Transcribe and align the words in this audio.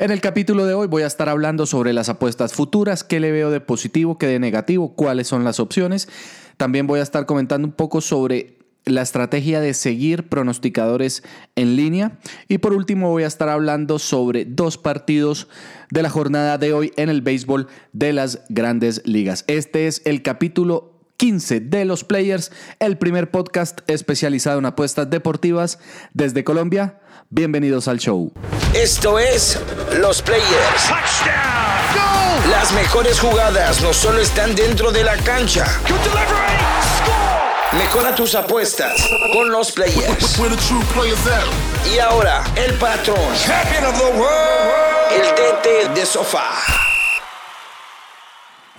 En 0.00 0.12
el 0.12 0.20
capítulo 0.20 0.64
de 0.64 0.74
hoy 0.74 0.86
voy 0.86 1.02
a 1.02 1.08
estar 1.08 1.28
hablando 1.28 1.66
sobre 1.66 1.92
las 1.92 2.08
apuestas 2.08 2.52
futuras, 2.52 3.02
qué 3.02 3.18
le 3.18 3.32
veo 3.32 3.50
de 3.50 3.60
positivo, 3.60 4.16
qué 4.16 4.28
de 4.28 4.38
negativo, 4.38 4.94
cuáles 4.94 5.26
son 5.26 5.42
las 5.42 5.58
opciones. 5.58 6.08
También 6.56 6.86
voy 6.86 7.00
a 7.00 7.02
estar 7.02 7.26
comentando 7.26 7.66
un 7.66 7.72
poco 7.72 8.00
sobre 8.00 8.58
la 8.84 9.02
estrategia 9.02 9.60
de 9.60 9.74
seguir 9.74 10.28
pronosticadores 10.28 11.24
en 11.56 11.74
línea. 11.74 12.16
Y 12.46 12.58
por 12.58 12.74
último 12.74 13.10
voy 13.10 13.24
a 13.24 13.26
estar 13.26 13.48
hablando 13.48 13.98
sobre 13.98 14.44
dos 14.44 14.78
partidos 14.78 15.48
de 15.90 16.02
la 16.02 16.10
jornada 16.10 16.58
de 16.58 16.72
hoy 16.72 16.92
en 16.96 17.08
el 17.08 17.20
béisbol 17.20 17.66
de 17.92 18.12
las 18.12 18.42
grandes 18.48 19.02
ligas. 19.04 19.42
Este 19.48 19.88
es 19.88 20.02
el 20.04 20.22
capítulo 20.22 20.97
15 21.18 21.60
de 21.60 21.84
los 21.84 22.04
Players, 22.04 22.52
el 22.78 22.96
primer 22.96 23.30
podcast 23.30 23.80
especializado 23.88 24.60
en 24.60 24.66
apuestas 24.66 25.10
deportivas 25.10 25.80
desde 26.14 26.44
Colombia. 26.44 27.00
Bienvenidos 27.28 27.88
al 27.88 27.98
show. 27.98 28.32
Esto 28.72 29.18
es 29.18 29.58
Los 29.98 30.22
Players. 30.22 30.44
Las 32.50 32.72
mejores 32.72 33.18
jugadas 33.18 33.82
no 33.82 33.92
solo 33.92 34.20
están 34.20 34.54
dentro 34.54 34.92
de 34.92 35.02
la 35.02 35.16
cancha. 35.16 35.66
Mejora 37.72 38.14
tus 38.14 38.36
apuestas 38.36 38.92
con 39.32 39.50
Los 39.50 39.72
Players. 39.72 40.38
Y 41.92 41.98
ahora, 41.98 42.44
el 42.54 42.74
patrón. 42.74 43.18
El 45.10 45.26
DT 45.34 45.94
de 45.98 46.06
sofá. 46.06 46.52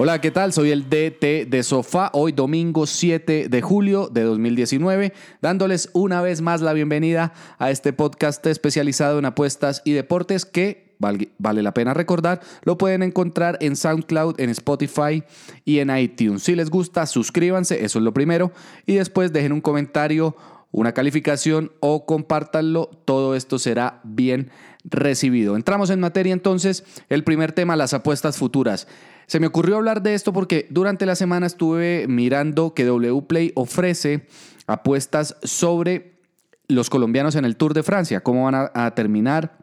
Hola, 0.02 0.21
¿qué 0.21 0.31
tal? 0.31 0.53
Soy 0.53 0.71
el 0.71 0.85
DT 0.85 1.49
de 1.49 1.62
Sofá, 1.62 2.09
hoy 2.13 2.31
domingo 2.31 2.88
7 2.88 3.49
de 3.49 3.62
julio 3.62 4.08
de 4.08 4.22
2019, 4.22 5.12
dándoles 5.41 5.89
una 5.91 6.22
vez 6.22 6.39
más 6.39 6.62
la 6.62 6.72
bienvenida 6.72 7.34
a 7.58 7.70
este 7.70 7.91
podcast 7.91 8.45
especializado 8.45 9.20
en 9.20 9.25
apuestas 9.25 9.81
y 9.84 9.91
deportes 9.91 10.45
que, 10.45 10.95
vale 10.99 11.62
la 11.62 11.73
pena 11.73 11.94
recordar, 11.94 12.39
lo 12.63 12.77
pueden 12.77 13.03
encontrar 13.03 13.58
en 13.59 13.75
SoundCloud, 13.75 14.39
en 14.39 14.49
Spotify 14.52 15.22
y 15.66 15.80
en 15.80 15.94
iTunes. 15.94 16.44
Si 16.44 16.56
les 16.56 16.69
gusta, 16.69 17.06
suscríbanse, 17.06 17.84
eso 17.84 18.00
es 18.00 18.06
lo 18.06 18.13
primero, 18.13 18.53
y 18.86 18.94
después 18.94 19.34
dejen 19.34 19.52
un 19.52 19.59
comentario, 19.59 20.34
una 20.72 20.94
calificación 20.94 21.73
o 21.81 22.06
compártanlo, 22.06 22.89
todo 23.03 23.36
esto 23.36 23.59
será 23.59 24.00
bien 24.06 24.50
recibido. 24.83 25.55
Entramos 25.55 25.89
en 25.89 25.99
materia 25.99 26.33
entonces, 26.33 26.83
el 27.09 27.23
primer 27.23 27.52
tema, 27.52 27.75
las 27.75 27.94
apuestas 27.94 28.38
futuras. 28.38 28.88
Se 29.27 29.39
me 29.39 29.47
ocurrió 29.47 29.75
hablar 29.75 30.02
de 30.02 30.16
esto 30.16 30.33
porque 30.33 30.67
durante 30.69 31.05
la 31.05 31.16
semana 31.16 31.45
estuve 31.45 32.08
mirando 32.08 32.73
que 32.73 32.89
Wplay 32.89 33.52
ofrece 33.55 34.25
apuestas 34.66 35.35
sobre 35.44 36.19
los 36.67 36.89
colombianos 36.89 37.35
en 37.35 37.45
el 37.45 37.55
Tour 37.55 37.73
de 37.73 37.83
Francia, 37.83 38.22
cómo 38.22 38.45
van 38.45 38.69
a, 38.73 38.91
terminar, 38.95 39.57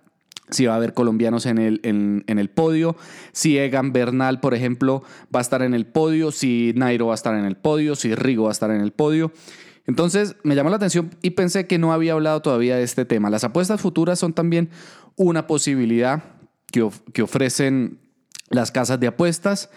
si 0.50 0.66
va 0.66 0.74
a 0.74 0.76
haber 0.76 0.92
colombianos 0.92 1.46
en 1.46 1.58
el, 1.58 1.80
en, 1.84 2.24
el, 2.26 2.50
podio, 2.50 2.96
si 3.32 3.58
Egan 3.58 3.92
Bernal, 3.92 4.40
por 4.40 4.54
ejemplo, 4.54 5.02
va 5.34 5.40
a 5.40 5.42
estar 5.42 5.62
en 5.62 5.72
el 5.72 5.86
podio, 5.86 6.32
si 6.32 6.72
Nairo 6.76 7.06
va 7.06 7.14
a 7.14 7.16
estar 7.16 7.34
en 7.34 7.44
el 7.44 7.56
podio, 7.56 7.94
si 7.94 8.14
Rigo 8.14 8.44
va 8.44 8.50
a 8.50 8.52
estar 8.52 8.70
en 8.70 8.80
el 8.80 8.92
podio. 8.92 9.32
Entonces 9.86 10.34
me 10.42 10.56
llamó 10.56 10.70
la 10.70 10.76
atención 10.76 11.10
y 11.22 11.30
pensé 11.30 11.66
que 11.68 11.78
no 11.78 11.92
había 11.92 12.12
hablado 12.12 12.42
todavía 12.42 12.76
de 12.76 12.82
este 12.82 13.04
tema. 13.04 13.30
Las 13.30 13.44
apuestas 13.44 13.80
futuras 13.80 14.18
son 14.18 14.32
también 14.32 14.68
una 15.16 15.46
posibilidad 15.46 16.22
que, 16.70 16.88
que 17.12 17.22
ofrecen 17.22 17.98
las 18.50 18.70
casas 18.70 19.00
de 19.00 19.08
apuestas. 19.08 19.70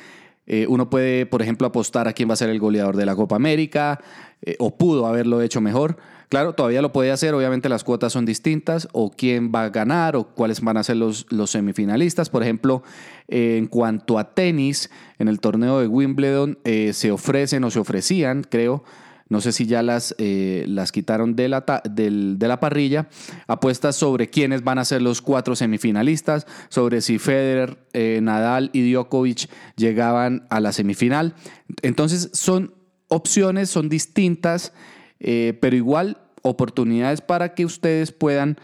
Eh, 0.46 0.66
uno 0.68 0.90
puede, 0.90 1.28
por 1.28 1.42
ejemplo, 1.42 1.68
apostar 1.68 2.08
a 2.08 2.14
quién 2.14 2.28
va 2.28 2.34
a 2.34 2.38
ser 2.38 2.50
el 2.50 2.60
goleador 2.60 2.98
de 2.98 3.06
la 3.06 3.16
Copa 3.16 3.36
América, 3.36 4.00
eh, 4.42 4.56
o 4.58 4.76
pudo 4.78 5.06
haberlo 5.06 5.42
hecho 5.42 5.62
mejor. 5.62 5.98
Claro, 6.28 6.54
todavía 6.54 6.82
lo 6.82 6.92
puede 6.92 7.12
hacer, 7.12 7.34
obviamente 7.36 7.70
las 7.70 7.84
cuotas 7.84 8.14
son 8.14 8.26
distintas, 8.26 8.88
o 8.92 9.12
quién 9.12 9.52
va 9.54 9.66
a 9.66 9.70
ganar, 9.70 10.16
o 10.16 10.24
cuáles 10.24 10.62
van 10.62 10.78
a 10.78 10.84
ser 10.84 10.98
los, 10.98 11.28
los 11.30 11.52
semifinalistas. 11.52 12.32
Por 12.32 12.42
ejemplo, 12.42 12.82
eh, 13.28 13.58
en 13.58 13.68
cuanto 13.68 14.18
a 14.18 14.34
tenis, 14.34 14.90
en 15.20 15.28
el 15.28 15.40
torneo 15.40 15.80
de 15.80 15.88
Wimbledon 15.88 16.58
se 16.64 17.12
ofrecen 17.12 17.64
o 17.64 17.72
se 17.72 17.80
ofrecían, 17.80 18.44
creo, 18.44 18.84
no 19.30 19.42
sé 19.42 19.52
si 19.52 19.68
ya 19.68 19.84
las, 19.84 20.16
eh, 20.18 20.66
las 20.68 20.92
quitaron 20.92 21.36
de 21.36 21.48
la, 21.48 21.64
de 21.90 22.48
la 22.48 22.60
parrilla, 22.60 23.08
apuestas 23.48 23.96
sobre 23.96 24.30
quiénes 24.30 24.64
van 24.64 24.80
a 24.80 24.86
ser 24.86 25.04
los 25.04 25.22
cuatro 25.22 25.56
semifinalistas, 25.56 26.48
sobre 26.70 27.02
si 27.02 27.20
Federer, 27.20 27.78
eh, 27.94 28.20
Nadal 28.22 28.72
y 28.74 28.92
Djokovic 28.92 29.50
llegaban 29.76 30.48
a 30.50 30.60
la 30.60 30.74
semifinal. 30.74 31.36
Entonces 31.84 32.32
son 32.34 32.74
opciones, 33.08 33.70
son 33.70 33.88
distintas, 33.88 34.74
eh, 35.20 35.58
pero 35.62 35.76
igual 35.76 36.18
oportunidades 36.42 37.22
para 37.22 37.54
que 37.54 37.66
ustedes 37.66 38.12
puedan, 38.12 38.58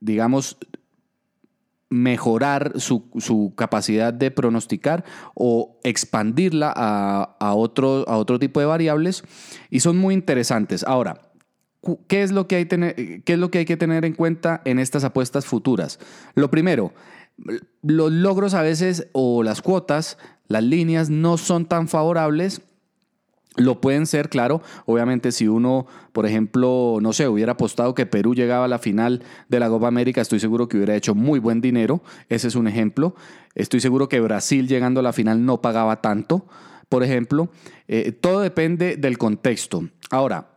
digamos, 0.00 0.56
mejorar 1.88 2.80
su, 2.80 3.54
capacidad 3.56 4.12
de 4.12 4.30
pronosticar 4.30 5.04
o 5.34 5.78
expandirla 5.84 6.72
a, 6.74 7.54
otro, 7.54 8.04
a 8.08 8.16
otro 8.16 8.38
tipo 8.38 8.60
de 8.60 8.66
variables 8.66 9.22
y 9.70 9.80
son 9.80 9.96
muy 9.96 10.14
interesantes. 10.14 10.82
Ahora, 10.84 11.20
¿qué 12.08 12.22
es, 12.22 12.32
lo 12.32 12.48
que 12.48 12.56
hay 12.56 12.66
¿qué 12.66 13.22
es 13.32 13.38
lo 13.38 13.50
que 13.50 13.58
hay 13.58 13.64
que 13.64 13.76
tener 13.76 14.04
en 14.04 14.14
cuenta 14.14 14.62
en 14.64 14.78
estas 14.78 15.04
apuestas 15.04 15.46
futuras? 15.46 16.00
Lo 16.34 16.50
primero, 16.50 16.92
los 17.82 18.10
logros 18.10 18.54
a 18.54 18.62
veces 18.62 19.08
o 19.12 19.42
las 19.42 19.62
cuotas, 19.62 20.18
las 20.48 20.64
líneas 20.64 21.10
no 21.10 21.38
son 21.38 21.66
tan 21.66 21.88
favorables 21.88 22.62
lo 23.56 23.80
pueden 23.80 24.06
ser, 24.06 24.28
claro. 24.28 24.62
Obviamente, 24.84 25.32
si 25.32 25.48
uno, 25.48 25.86
por 26.12 26.26
ejemplo, 26.26 26.98
no 27.00 27.12
sé, 27.12 27.28
hubiera 27.28 27.52
apostado 27.52 27.94
que 27.94 28.06
Perú 28.06 28.34
llegaba 28.34 28.66
a 28.66 28.68
la 28.68 28.78
final 28.78 29.22
de 29.48 29.60
la 29.60 29.68
Copa 29.68 29.88
América, 29.88 30.20
estoy 30.20 30.40
seguro 30.40 30.68
que 30.68 30.76
hubiera 30.76 30.94
hecho 30.94 31.14
muy 31.14 31.38
buen 31.38 31.60
dinero. 31.60 32.02
Ese 32.28 32.48
es 32.48 32.54
un 32.54 32.68
ejemplo. 32.68 33.14
Estoy 33.54 33.80
seguro 33.80 34.08
que 34.08 34.20
Brasil 34.20 34.68
llegando 34.68 35.00
a 35.00 35.02
la 35.02 35.12
final 35.12 35.44
no 35.44 35.62
pagaba 35.62 36.00
tanto, 36.02 36.46
por 36.88 37.02
ejemplo. 37.02 37.50
Eh, 37.88 38.12
todo 38.12 38.40
depende 38.40 38.96
del 38.96 39.18
contexto. 39.18 39.88
Ahora, 40.10 40.48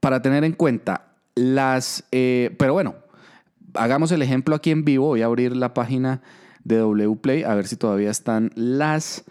para 0.00 0.22
tener 0.22 0.44
en 0.44 0.52
cuenta 0.52 1.16
las... 1.34 2.04
Eh, 2.12 2.54
pero 2.58 2.72
bueno, 2.72 2.96
hagamos 3.74 4.12
el 4.12 4.22
ejemplo 4.22 4.54
aquí 4.54 4.70
en 4.70 4.84
vivo. 4.84 5.06
Voy 5.06 5.22
a 5.22 5.26
abrir 5.26 5.56
la 5.56 5.74
página 5.74 6.22
de 6.64 6.82
WPlay 6.82 7.44
a 7.44 7.54
ver 7.54 7.66
si 7.66 7.76
todavía 7.76 8.10
están 8.10 8.50
las 8.54 9.24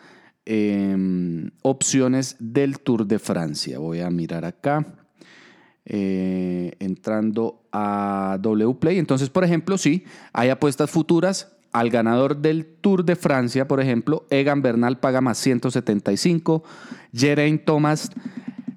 Em, 0.50 1.52
opciones 1.62 2.38
del 2.40 2.80
Tour 2.80 3.06
de 3.06 3.20
Francia. 3.20 3.80
Voy 3.80 4.00
a 4.00 4.10
mirar 4.10 4.46
acá. 4.46 4.86
Eh, 5.84 6.72
entrando 6.80 7.68
a 7.74 8.40
Wplay. 8.42 8.98
Entonces, 8.98 9.30
por 9.30 9.44
ejemplo, 9.44 9.78
sí, 9.78 10.06
hay 10.32 10.48
apuestas 10.48 10.90
futuras 10.90 11.52
al 11.74 11.90
ganador 11.90 12.38
del 12.38 12.66
Tour 12.66 13.04
de 13.04 13.18
Francia, 13.18 13.68
por 13.68 13.82
ejemplo, 13.82 14.26
Egan 14.30 14.62
Bernal 14.62 15.00
paga 15.00 15.20
más 15.20 15.38
175, 15.38 16.64
Geraint 17.14 17.66
Thomas 17.66 18.10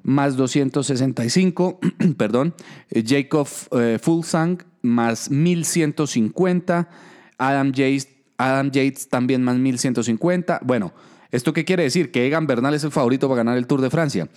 más 0.03 0.37
265, 0.37 1.79
perdón, 2.17 2.53
Jacob 2.93 3.47
eh, 3.79 3.99
Fulsang 4.03 4.59
más 4.83 5.31
1150, 5.31 6.89
Adam 7.39 7.73
Yates, 7.73 8.09
Adam 8.39 8.73
Yates 8.73 9.09
también 9.09 9.45
más 9.45 9.57
1150. 9.57 10.61
Bueno, 10.65 10.93
¿Esto 11.31 11.53
qué 11.53 11.65
quiere 11.65 11.85
decir? 11.85 12.11
Que 12.11 12.27
Egan 12.27 12.47
Bernal 12.47 12.75
es 12.75 12.85
el 12.85 12.91
favorito 12.91 13.29
para 13.29 13.39
ganar 13.39 13.57
el 13.57 13.67
Tour 13.67 13.81
de 13.81 13.91
Francia. 13.91 14.29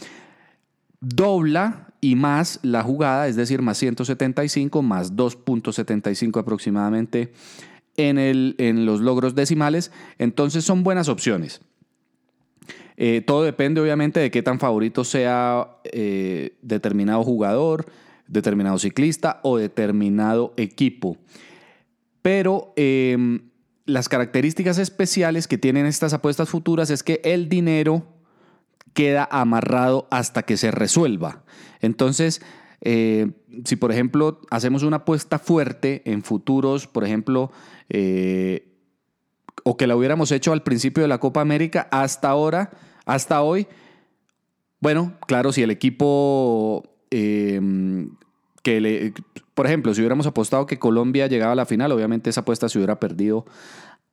Dobla 1.00 1.88
y 2.02 2.16
más 2.16 2.60
la 2.64 2.84
jugada, 2.84 3.28
es 3.28 3.36
decir, 3.36 3.62
más 3.62 3.78
175, 3.78 4.82
más 4.82 5.16
2.75 5.16 6.40
aproximadamente 6.40 7.34
en, 7.98 8.18
el, 8.18 8.56
en 8.58 8.86
los 8.86 9.02
logros 9.02 9.36
decimales. 9.36 9.92
Entonces 10.18 10.64
son 10.64 10.84
buenas 10.84 11.10
opciones. 11.10 11.62
Eh, 12.96 13.24
todo 13.26 13.44
depende 13.44 13.82
obviamente 13.82 14.20
de 14.20 14.32
qué 14.32 14.44
tan 14.44 14.60
favorito 14.60 15.04
sea 15.04 15.68
eh, 15.86 16.56
determinado 16.62 17.24
jugador, 17.24 17.86
determinado 18.28 18.78
ciclista 18.78 19.40
o 19.44 19.58
determinado 19.58 20.54
equipo. 20.58 21.18
Pero 22.22 22.74
em, 22.76 23.50
las 23.86 24.10
características 24.10 24.78
especiales 24.78 25.48
que 25.48 25.58
tienen 25.58 25.86
estas 25.86 26.14
apuestas 26.14 26.50
futuras 26.50 26.90
es 26.90 27.04
que 27.04 27.22
el 27.24 27.50
dinero 27.50 28.06
queda 28.94 29.28
amarrado 29.30 30.08
hasta 30.12 30.44
que 30.44 30.58
se 30.58 30.72
resuelva. 30.72 31.44
Entonces, 31.82 32.42
eh, 32.82 33.32
si 33.66 33.76
por 33.76 33.92
ejemplo 33.92 34.42
hacemos 34.50 34.84
una 34.84 34.98
apuesta 34.98 35.40
fuerte 35.40 36.02
en 36.06 36.24
futuros, 36.24 36.88
por 36.88 37.04
ejemplo, 37.04 37.52
eh, 37.90 38.70
o 39.64 39.78
que 39.78 39.88
la 39.88 39.96
hubiéramos 39.96 40.32
hecho 40.32 40.54
al 40.54 40.64
principio 40.64 41.04
de 41.04 41.10
la 41.10 41.20
Copa 41.20 41.42
América, 41.42 41.88
hasta 41.92 42.30
ahora, 42.30 42.72
hasta 43.06 43.42
hoy, 43.42 43.68
bueno, 44.80 45.18
claro, 45.28 45.54
si 45.54 45.64
el 45.64 45.72
equipo 45.72 46.84
eh, 47.10 47.62
que 48.64 48.82
le, 48.82 49.14
por 49.54 49.68
ejemplo, 49.68 49.94
si 49.94 50.02
hubiéramos 50.02 50.26
apostado 50.28 50.66
que 50.66 50.80
Colombia 50.80 51.28
llegaba 51.28 51.54
a 51.54 51.56
la 51.56 51.66
final, 51.66 51.92
obviamente 51.92 52.30
esa 52.30 52.42
apuesta 52.42 52.70
se 52.70 52.78
hubiera 52.78 53.00
perdido 53.00 53.46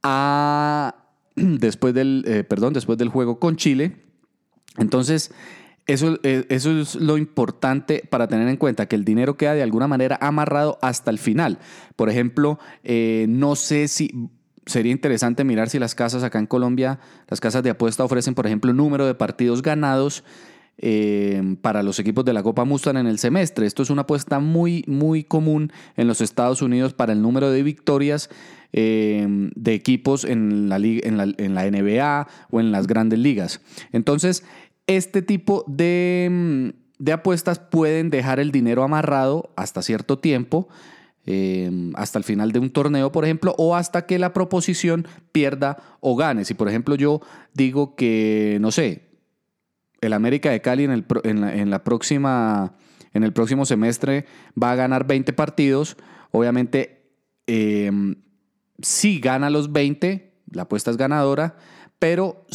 a, 0.02 0.96
después, 1.37 1.94
del, 1.94 2.25
eh, 2.26 2.44
perdón, 2.44 2.72
después 2.72 2.98
del 2.98 3.08
juego 3.08 3.38
con 3.38 3.56
Chile. 3.56 3.96
Entonces, 4.78 5.32
Eso, 5.87 6.19
eh, 6.22 6.46
eso, 6.50 6.70
es 6.78 6.94
lo 6.94 7.16
importante 7.19 8.04
para 8.08 8.28
tener 8.28 8.46
en 8.46 8.56
cuenta, 8.56 8.87
que 8.87 8.94
el 8.94 9.04
dinero 9.04 9.37
queda 9.37 9.54
de 9.54 9.62
alguna 9.62 9.88
manera 9.88 10.19
amarrado 10.20 10.78
hasta 10.82 11.10
el 11.10 11.19
final. 11.19 11.58
Por 11.96 12.08
ejemplo, 12.08 12.60
eh, 12.84 13.26
no 13.28 13.56
sé 13.56 13.88
si 13.88 14.31
sería 14.66 14.93
interesante 14.93 15.43
mirar 15.43 15.69
si 15.69 15.81
las 15.81 15.96
casas 15.96 16.22
acá 16.22 16.38
en 16.38 16.46
Colombia, 16.46 17.00
las 17.28 17.40
casas 17.40 17.62
de 17.64 17.70
apuesta 17.70 18.04
ofrecen, 18.04 18.34
por 18.34 18.46
ejemplo, 18.46 18.72
número 18.72 19.06
de 19.06 19.14
partidos 19.14 19.62
ganados 19.62 20.22
eh, 20.82 21.56
para 21.61 21.82
los 21.82 21.99
equipos 21.99 22.25
de 22.25 22.32
la 22.32 22.43
Copa 22.43 22.65
Mustang 22.65 22.97
en 22.97 23.06
el 23.06 23.19
semestre. 23.19 23.67
Esto 23.67 23.82
es 23.82 23.91
una 23.91 24.03
apuesta 24.03 24.41
muy, 24.41 24.82
muy 24.87 25.25
común 25.25 25.73
en 25.97 26.09
los 26.09 26.21
Estados 26.21 26.62
Unidos 26.62 26.94
para 26.94 27.12
el 27.12 27.23
número 27.23 27.50
de 27.50 27.62
victorias 27.62 28.31
de 28.73 29.75
equipos 29.75 30.25
en 30.25 30.69
la, 30.69 30.77
en, 30.77 31.17
la, 31.17 31.71
NBA 31.71 32.29
o 32.53 32.61
en 32.61 32.71
las 32.71 32.87
grandes 32.87 33.19
ligas. 33.19 33.61
Entonces, 33.91 34.44
este 34.87 35.23
tipo 35.23 35.65
mm, 35.69 36.69
de, 36.99 37.12
apuestas 37.12 37.59
pueden 37.59 38.11
dejar 38.11 38.41
el 38.41 38.50
dinero 38.50 38.82
amarrado 38.82 39.53
hasta 39.56 39.82
cierto 39.82 40.19
tiempo, 40.19 40.69
em, 41.27 41.93
hasta 41.94 42.19
el 42.19 42.25
final 42.25 42.53
de 42.53 42.59
un 42.59 42.71
torneo, 42.71 43.12
por 43.12 43.25
ejemplo, 43.25 43.55
o 43.56 43.77
hasta 43.77 44.06
que 44.06 44.19
la 44.19 44.32
proposición 44.32 45.06
pierda 45.32 45.77
o 46.00 46.17
gane. 46.17 46.44
Si, 46.44 46.55
por 46.55 46.69
ejemplo, 46.69 46.97
yo 46.97 47.21
digo 47.55 47.94
que, 47.94 48.59
no 48.61 48.71
sé, 48.73 49.09
el 50.00 50.12
América 50.12 50.50
de 50.50 50.61
Cali 50.61 50.85
en, 50.85 50.91
el, 50.91 51.05
en, 51.25 51.70
la, 51.70 51.85
próxima, 51.85 52.75
en 53.12 53.23
el 53.23 53.32
próximo 53.32 53.67
semestre 53.67 54.26
va 54.61 54.73
a 54.73 54.76
ganar 54.76 55.06
20 55.06 55.32
partidos, 55.32 55.97
obviamente, 56.31 57.12
em, 57.47 58.17
si 58.81 59.20
gana 59.20 59.50
los 59.50 59.73
20, 59.73 60.32
la 60.52 60.62
apuesta 60.62 60.91
es 60.91 60.97
ganadora 60.97 61.56
pero 62.00 62.47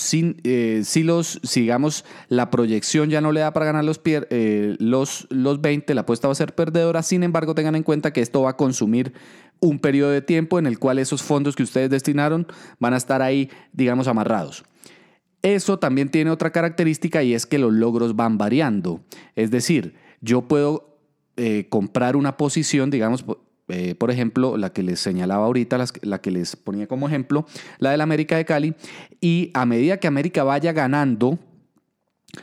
eh, 0.44 0.82
si, 0.84 1.04
los, 1.04 1.40
sigamos, 1.44 2.04
la 2.30 2.50
proyección 2.50 3.12
ya 3.12 3.22
no 3.22 3.32
le 3.32 3.42
da 3.42 3.54
para 3.54 3.68
ganar 3.68 3.86
los, 3.86 4.02
eh, 4.04 4.76
los, 4.80 5.28
los 5.30 5.62
20, 5.62 5.94
la 5.94 6.02
apuesta 6.02 6.28
va 6.28 6.32
a 6.32 6.36
ser 6.36 6.56
perdedora, 6.56 7.04
sin 7.04 7.22
embargo 7.22 7.54
tengan 7.54 7.76
en 7.76 7.84
cuenta 7.84 8.12
que 8.12 8.22
esto 8.22 8.42
va 8.42 8.50
a 8.50 8.58
consumir 8.58 9.14
un 9.60 9.78
periodo 9.78 10.10
de 10.10 10.24
tiempo 10.24 10.58
en 10.58 10.66
el 10.66 10.80
cual 10.80 10.98
esos 10.98 11.22
fondos 11.22 11.56
que 11.56 11.62
ustedes 11.62 11.92
destinaron 11.92 12.48
van 12.80 12.96
a 12.96 12.98
estar 12.98 13.22
ahí, 13.22 13.52
digamos, 13.72 14.08
amarrados. 14.08 14.66
Eso 15.46 15.78
también 15.78 16.10
tiene 16.10 16.32
otra 16.32 16.52
característica 16.52 17.22
y 17.22 17.36
es 17.36 17.46
que 17.46 17.60
los 17.60 17.72
logros 17.72 18.16
van 18.16 18.40
variando. 18.40 19.02
Es 19.36 19.52
decir, 19.52 19.94
yo 20.20 20.48
puedo 20.48 20.98
eh, 21.38 21.68
comprar 21.70 22.16
una 22.16 22.36
posición, 22.36 22.90
digamos, 22.90 23.24
eh, 23.68 23.94
por 23.94 24.10
ejemplo, 24.10 24.58
la 24.58 24.74
que 24.74 24.82
les 24.82 25.00
señalaba 25.00 25.46
ahorita, 25.46 25.78
la 26.02 26.20
que 26.20 26.32
les 26.32 26.56
ponía 26.56 26.88
como 26.88 27.08
ejemplo, 27.08 27.46
la 27.78 27.92
del 27.92 28.02
América 28.02 28.38
de 28.38 28.46
Cali, 28.46 28.74
y 29.22 29.52
a 29.54 29.68
medida 29.68 29.98
que 29.98 30.08
América 30.08 30.44
vaya 30.44 30.74
ganando, 30.74 31.38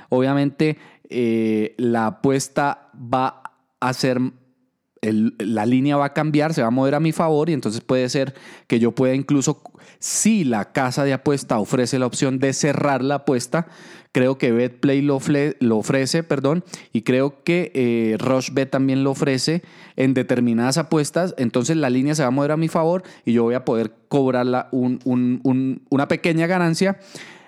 obviamente 0.08 0.78
eh, 1.10 1.74
la 1.78 2.06
apuesta 2.06 2.92
va 2.94 3.42
a 3.80 3.92
ser 3.94 4.20
la 5.02 5.66
línea 5.66 5.96
va 5.96 6.06
a 6.06 6.12
cambiar, 6.12 6.54
se 6.54 6.62
va 6.62 6.68
a 6.68 6.70
mover 6.70 6.94
a 6.94 7.00
mi 7.00 7.10
favor 7.10 7.50
y 7.50 7.52
entonces 7.52 7.80
puede 7.80 8.08
ser 8.08 8.34
que 8.68 8.78
yo 8.78 8.92
pueda 8.92 9.14
incluso, 9.14 9.60
si 9.98 10.44
la 10.44 10.72
casa 10.72 11.02
de 11.02 11.12
apuesta 11.12 11.58
ofrece 11.58 11.98
la 11.98 12.06
opción 12.06 12.38
de 12.38 12.52
cerrar 12.52 13.02
la 13.02 13.16
apuesta, 13.16 13.66
creo 14.12 14.38
que 14.38 14.52
BetPlay 14.52 15.02
lo, 15.02 15.18
lo 15.58 15.78
ofrece, 15.78 16.22
perdón, 16.22 16.62
y 16.92 17.02
creo 17.02 17.42
que 17.42 17.72
eh, 17.74 18.16
RushBet 18.18 18.70
también 18.70 19.02
lo 19.02 19.10
ofrece 19.10 19.62
en 19.96 20.14
determinadas 20.14 20.78
apuestas, 20.78 21.34
entonces 21.36 21.76
la 21.76 21.90
línea 21.90 22.14
se 22.14 22.22
va 22.22 22.28
a 22.28 22.32
mover 22.32 22.52
a 22.52 22.56
mi 22.56 22.68
favor 22.68 23.02
y 23.24 23.32
yo 23.32 23.42
voy 23.42 23.54
a 23.54 23.64
poder 23.64 23.92
cobrarla 24.08 24.68
una 24.70 26.08
pequeña 26.08 26.46
ganancia 26.46 26.98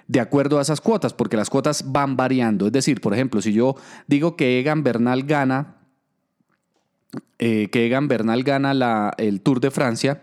de 0.08 0.20
acuerdo 0.20 0.58
a 0.58 0.62
esas 0.62 0.80
cuotas, 0.80 1.14
porque 1.14 1.36
las 1.36 1.50
cuotas 1.50 1.92
van 1.92 2.16
variando. 2.16 2.66
Es 2.66 2.72
decir, 2.72 3.00
por 3.00 3.14
ejemplo, 3.14 3.40
si 3.40 3.52
yo 3.52 3.76
digo 4.06 4.36
que 4.36 4.58
Egan 4.58 4.82
Bernal 4.82 5.22
gana 5.22 5.73
eh, 7.38 7.68
que 7.70 7.86
Egan 7.86 8.08
Bernal 8.08 8.42
gana 8.42 8.74
la, 8.74 9.12
el 9.18 9.40
Tour 9.40 9.60
de 9.60 9.70
Francia 9.70 10.20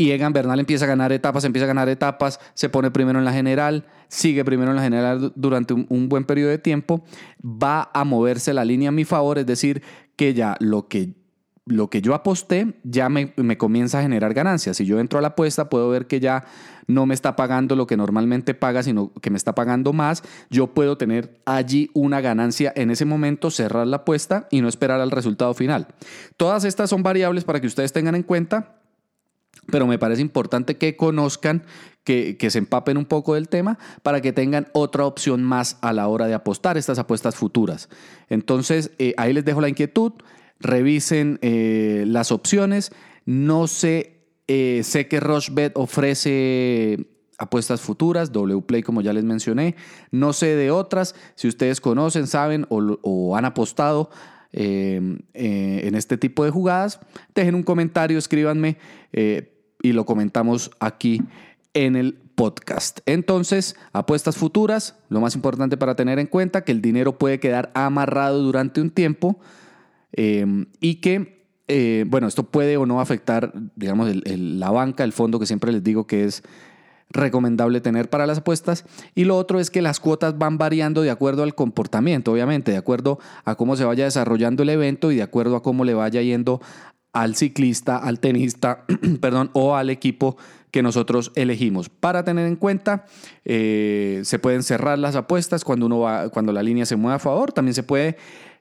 y 0.00 0.12
Egan 0.12 0.32
Bernal 0.32 0.58
empieza 0.58 0.86
a 0.86 0.88
ganar 0.88 1.12
etapas, 1.12 1.44
empieza 1.44 1.64
a 1.64 1.68
ganar 1.68 1.90
etapas, 1.90 2.40
se 2.54 2.70
pone 2.70 2.90
primero 2.90 3.18
en 3.18 3.26
la 3.26 3.34
general, 3.34 3.84
sigue 4.08 4.46
primero 4.46 4.70
en 4.70 4.76
la 4.76 4.82
general 4.82 5.32
durante 5.36 5.74
un, 5.74 6.08
buen 6.08 6.24
periodo 6.24 6.48
de 6.48 6.56
tiempo, 6.56 7.04
va 7.44 7.90
a 7.92 8.04
moverse 8.04 8.54
la 8.54 8.64
línea 8.64 8.88
a 8.88 8.92
mi 8.92 9.04
favor, 9.04 9.38
es 9.38 9.44
decir, 9.44 9.82
que 10.16 10.32
ya 10.32 10.56
lo 10.58 10.88
que 10.88 11.19
lo 11.66 11.88
que 11.88 12.02
yo 12.02 12.14
aposté 12.14 12.74
ya 12.82 13.08
me, 13.08 13.32
me, 13.36 13.58
comienza 13.58 13.98
a 13.98 14.02
generar 14.02 14.34
ganancias. 14.34 14.76
Si 14.76 14.86
yo 14.86 14.98
entro 14.98 15.18
a 15.18 15.22
la 15.22 15.28
apuesta, 15.28 15.68
puedo 15.68 15.88
ver 15.88 16.06
que 16.06 16.18
ya 16.18 16.44
no 16.86 17.06
me 17.06 17.14
está 17.14 17.36
pagando 17.36 17.76
lo 17.76 17.86
que 17.86 17.96
normalmente 17.96 18.54
paga, 18.54 18.82
sino 18.82 19.12
que 19.20 19.30
me 19.30 19.36
está 19.36 19.54
pagando 19.54 19.92
más, 19.92 20.22
yo 20.50 20.68
puedo 20.68 20.96
tener 20.96 21.40
allí 21.44 21.90
una 21.94 22.20
ganancia 22.20 22.72
en 22.74 22.90
ese 22.90 23.04
momento, 23.04 23.50
cerrar 23.50 23.86
la 23.86 23.98
apuesta 23.98 24.48
y 24.50 24.60
no 24.60 24.68
esperar 24.68 25.00
al 25.00 25.10
resultado 25.10 25.54
final. 25.54 25.88
Todas 26.36 26.64
estas 26.64 26.90
son 26.90 27.02
variables 27.02 27.44
para 27.44 27.60
que 27.60 27.66
ustedes 27.66 27.92
tengan 27.92 28.14
en 28.14 28.22
cuenta 28.22 28.80
pero 29.70 29.86
me 29.86 29.98
parece 29.98 30.22
importante 30.22 30.76
que 30.76 30.96
conozcan, 30.96 31.62
que, 32.04 32.36
se 32.50 32.58
empapen 32.58 32.96
un 32.96 33.04
poco 33.04 33.34
del 33.34 33.48
tema 33.48 33.78
para 34.02 34.20
que 34.20 34.32
tengan 34.32 34.68
otra 34.72 35.06
opción 35.06 35.44
más 35.44 35.78
a 35.80 35.92
la 35.92 36.08
hora 36.08 36.26
de 36.26 36.34
apostar 36.34 36.76
estas 36.76 36.98
apuestas 36.98 37.36
futuras. 37.36 37.88
Entonces, 38.28 38.90
eh, 38.98 39.14
ahí 39.16 39.32
les 39.32 39.44
dejo 39.44 39.60
la 39.60 39.68
inquietud, 39.68 40.12
revisen 40.60 41.38
eh, 41.42 42.04
las 42.06 42.32
opciones, 42.32 42.92
no 43.24 43.66
sé 43.66 44.20
eh, 44.46 44.82
sé 44.82 45.06
que 45.06 45.20
Rochebet 45.20 45.72
ofrece 45.76 47.06
apuestas 47.38 47.80
futuras, 47.80 48.32
Wplay 48.32 48.82
como 48.82 49.00
ya 49.00 49.12
les 49.12 49.22
mencioné. 49.22 49.76
No 50.10 50.32
sé 50.32 50.56
de 50.56 50.72
otras, 50.72 51.14
si 51.36 51.46
ustedes 51.46 51.80
conocen, 51.80 52.26
saben 52.26 52.66
o, 52.68 53.36
han 53.36 53.44
apostado 53.44 54.10
eh, 54.52 55.00
en 55.34 55.94
este 55.94 56.18
tipo 56.18 56.44
de 56.44 56.50
jugadas, 56.50 56.98
dejen 57.32 57.54
un 57.54 57.62
comentario, 57.62 58.18
escríbanme 58.18 58.76
y 59.12 59.92
lo 59.92 60.04
comentamos 60.04 60.72
aquí 60.80 61.22
en 61.72 61.94
el 61.94 62.14
podcast. 62.34 63.00
Entonces, 63.06 63.76
apuestas 63.92 64.36
futuras, 64.36 64.96
lo 65.10 65.20
más 65.20 65.34
importante 65.36 65.76
para 65.76 65.94
tener 65.94 66.18
en 66.18 66.26
cuenta, 66.26 66.64
que 66.64 66.72
el 66.72 66.82
dinero 66.82 67.18
puede 67.18 67.38
quedar 67.38 67.70
amarrado 67.74 68.42
durante 68.42 68.80
un 68.80 68.90
tiempo 68.90 69.38
em, 70.12 70.66
y 70.80 70.96
que 70.96 71.40
eh, 71.72 72.04
bueno, 72.08 72.26
esto 72.26 72.42
puede 72.42 72.76
o 72.78 72.84
no 72.84 73.00
afectar, 73.00 73.52
digamos, 73.76 74.10
la 74.26 74.70
banca, 74.72 75.04
el 75.04 75.12
fondo 75.12 75.38
que 75.38 75.46
siempre 75.46 75.70
les 75.70 75.84
digo 75.84 76.04
que 76.04 76.24
es 76.24 76.42
recomendable 77.10 77.80
tener 77.80 78.10
para 78.10 78.26
las 78.26 78.38
apuestas. 78.38 78.84
Y 79.14 79.22
lo 79.22 79.36
otro 79.36 79.60
es 79.60 79.70
que 79.70 79.80
las 79.80 80.00
cuotas 80.00 80.36
van 80.36 80.58
variando 80.58 81.02
de 81.02 81.10
acuerdo 81.10 81.44
al 81.44 81.54
comportamiento, 81.54 82.32
obviamente, 82.32 82.72
de 82.72 82.76
acuerdo 82.76 83.20
a 83.44 83.54
cómo 83.54 83.76
se 83.76 83.84
vaya 83.84 84.04
desarrollando 84.04 84.64
el 84.64 84.70
evento 84.70 85.12
y 85.12 85.16
de 85.16 85.22
acuerdo 85.22 85.54
a 85.54 85.62
cómo 85.62 85.84
le 85.84 85.94
vaya 85.94 86.20
yendo 86.22 86.60
al 87.12 87.36
ciclista, 87.36 87.96
al 87.96 88.18
tenista, 88.18 88.84
perdón, 89.20 89.50
o 89.52 89.76
al 89.76 89.90
equipo 89.90 90.36
que 90.72 90.82
nosotros 90.82 91.30
elegimos. 91.34 91.88
Para 91.88 92.24
tener 92.24 92.46
en 92.46 92.56
cuenta, 92.56 93.06
eh, 93.44 94.22
se 94.24 94.38
pueden 94.38 94.62
cerrar 94.62 94.98
las 94.98 95.16
apuestas 95.16 95.64
cuando 95.64 95.86
uno 95.86 96.00
va, 96.00 96.30
cuando 96.30 96.52
la 96.52 96.62
línea 96.62 96.86
se 96.86 96.96
mueve 96.96 97.16
a 97.16 97.20
favor. 97.20 97.52
También 97.52 97.74
se 97.74 97.82
puede 97.82 98.16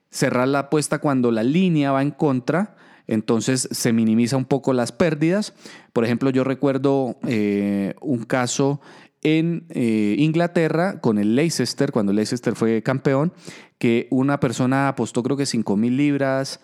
cerrar 0.09 0.47
la 0.47 0.59
apuesta 0.59 0.99
cuando 0.99 1.31
la 1.31 1.43
línea 1.43 1.91
va 1.91 2.01
en 2.01 2.11
contra 2.11 2.75
entonces 3.09 3.67
se 3.71 3.91
minimiza 3.91 4.37
un 4.37 4.45
poco 4.45 4.71
las 4.71 4.91
pérdidas. 4.91 5.55
Por 5.93 6.05
ejemplo, 6.05 6.29
yo 6.29 6.43
recuerdo 6.43 7.17
eh, 7.27 7.95
un 8.01 8.23
caso 8.23 8.81
en 9.23 9.65
eh, 9.69 10.15
Inglaterra 10.19 11.01
con 11.01 11.17
el 11.17 11.35
Leicester, 11.35 11.91
cuando 11.91 12.13
Leicester 12.13 12.55
fue 12.55 12.83
campeón, 12.83 13.33
que 13.79 14.07
una 14.11 14.39
persona 14.39 14.89
apostó 14.89 15.23
creo 15.23 15.35
que 15.35 15.47
5 15.47 15.75
mil 15.75 15.97
libras 15.97 16.59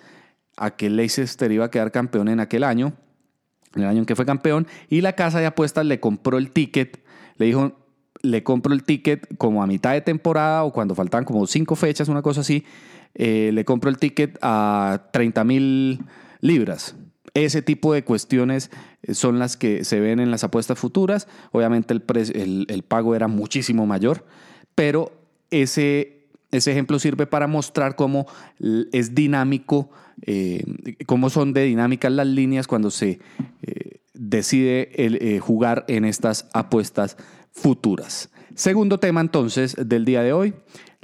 a 0.55 0.75
que 0.75 0.91
Leicester 0.91 1.51
iba 1.51 1.65
a 1.65 1.71
quedar 1.71 1.91
campeón 1.91 2.27
en 2.27 2.39
aquel 2.39 2.63
año, 2.63 2.93
en 3.73 3.81
el 3.81 3.89
año 3.89 3.99
en 3.99 4.05
que 4.05 4.15
fue 4.15 4.27
campeón, 4.27 4.67
y 4.87 5.01
la 5.01 5.13
casa 5.13 5.39
de 5.39 5.47
apuestas 5.47 5.87
le 5.87 5.99
compró 5.99 6.37
el 6.37 6.51
ticket, 6.51 7.03
le 7.37 7.47
dijo, 7.47 7.73
le 8.21 8.43
compro 8.43 8.71
el 8.71 8.83
ticket 8.83 9.35
como 9.39 9.63
a 9.63 9.67
mitad 9.67 9.93
de 9.93 10.01
temporada 10.01 10.63
o 10.63 10.71
cuando 10.71 10.93
faltaban 10.93 11.25
como 11.25 11.47
cinco 11.47 11.75
fechas, 11.75 12.07
una 12.07 12.21
cosa 12.21 12.41
así, 12.41 12.65
eh, 13.15 13.51
le 13.53 13.63
compro 13.63 13.89
el 13.89 13.97
ticket 13.97 14.37
a 14.41 15.09
30 15.13 15.43
mil 15.45 16.03
libras. 16.41 16.95
Ese 17.33 17.61
tipo 17.61 17.93
de 17.93 18.03
cuestiones 18.03 18.71
eh, 19.03 19.13
son 19.13 19.39
las 19.39 19.57
que 19.57 19.83
se 19.85 19.99
ven 19.99 20.19
en 20.19 20.31
las 20.31 20.43
apuestas 20.43 20.77
futuras. 20.77 21.27
Obviamente 21.51 21.93
el, 21.93 22.65
el, 22.69 22.83
pago 22.83 23.15
era 23.15 23.27
muchísimo 23.27 23.85
mayor, 23.85 24.25
pero 24.75 25.11
ese, 25.49 26.27
ese 26.51 26.71
ejemplo 26.71 26.99
sirve 26.99 27.25
para 27.25 27.47
mostrar 27.47 27.95
cómo 27.95 28.27
es 28.91 29.15
dinámico, 29.15 29.89
eh, 30.21 30.63
cómo 31.05 31.29
son 31.29 31.53
de 31.53 31.63
dinámicas 31.63 32.11
las 32.11 32.27
líneas 32.27 32.67
cuando 32.67 32.91
se 32.91 33.19
decide 34.13 35.39
jugar 35.41 35.85
en 35.87 36.05
estas 36.05 36.47
apuestas 36.53 37.17
futuras. 37.51 38.29
Segundo 38.55 38.99
tema 38.99 39.19
entonces 39.19 39.75
del 39.77 40.05
día 40.05 40.21
de 40.21 40.31
hoy, 40.31 40.53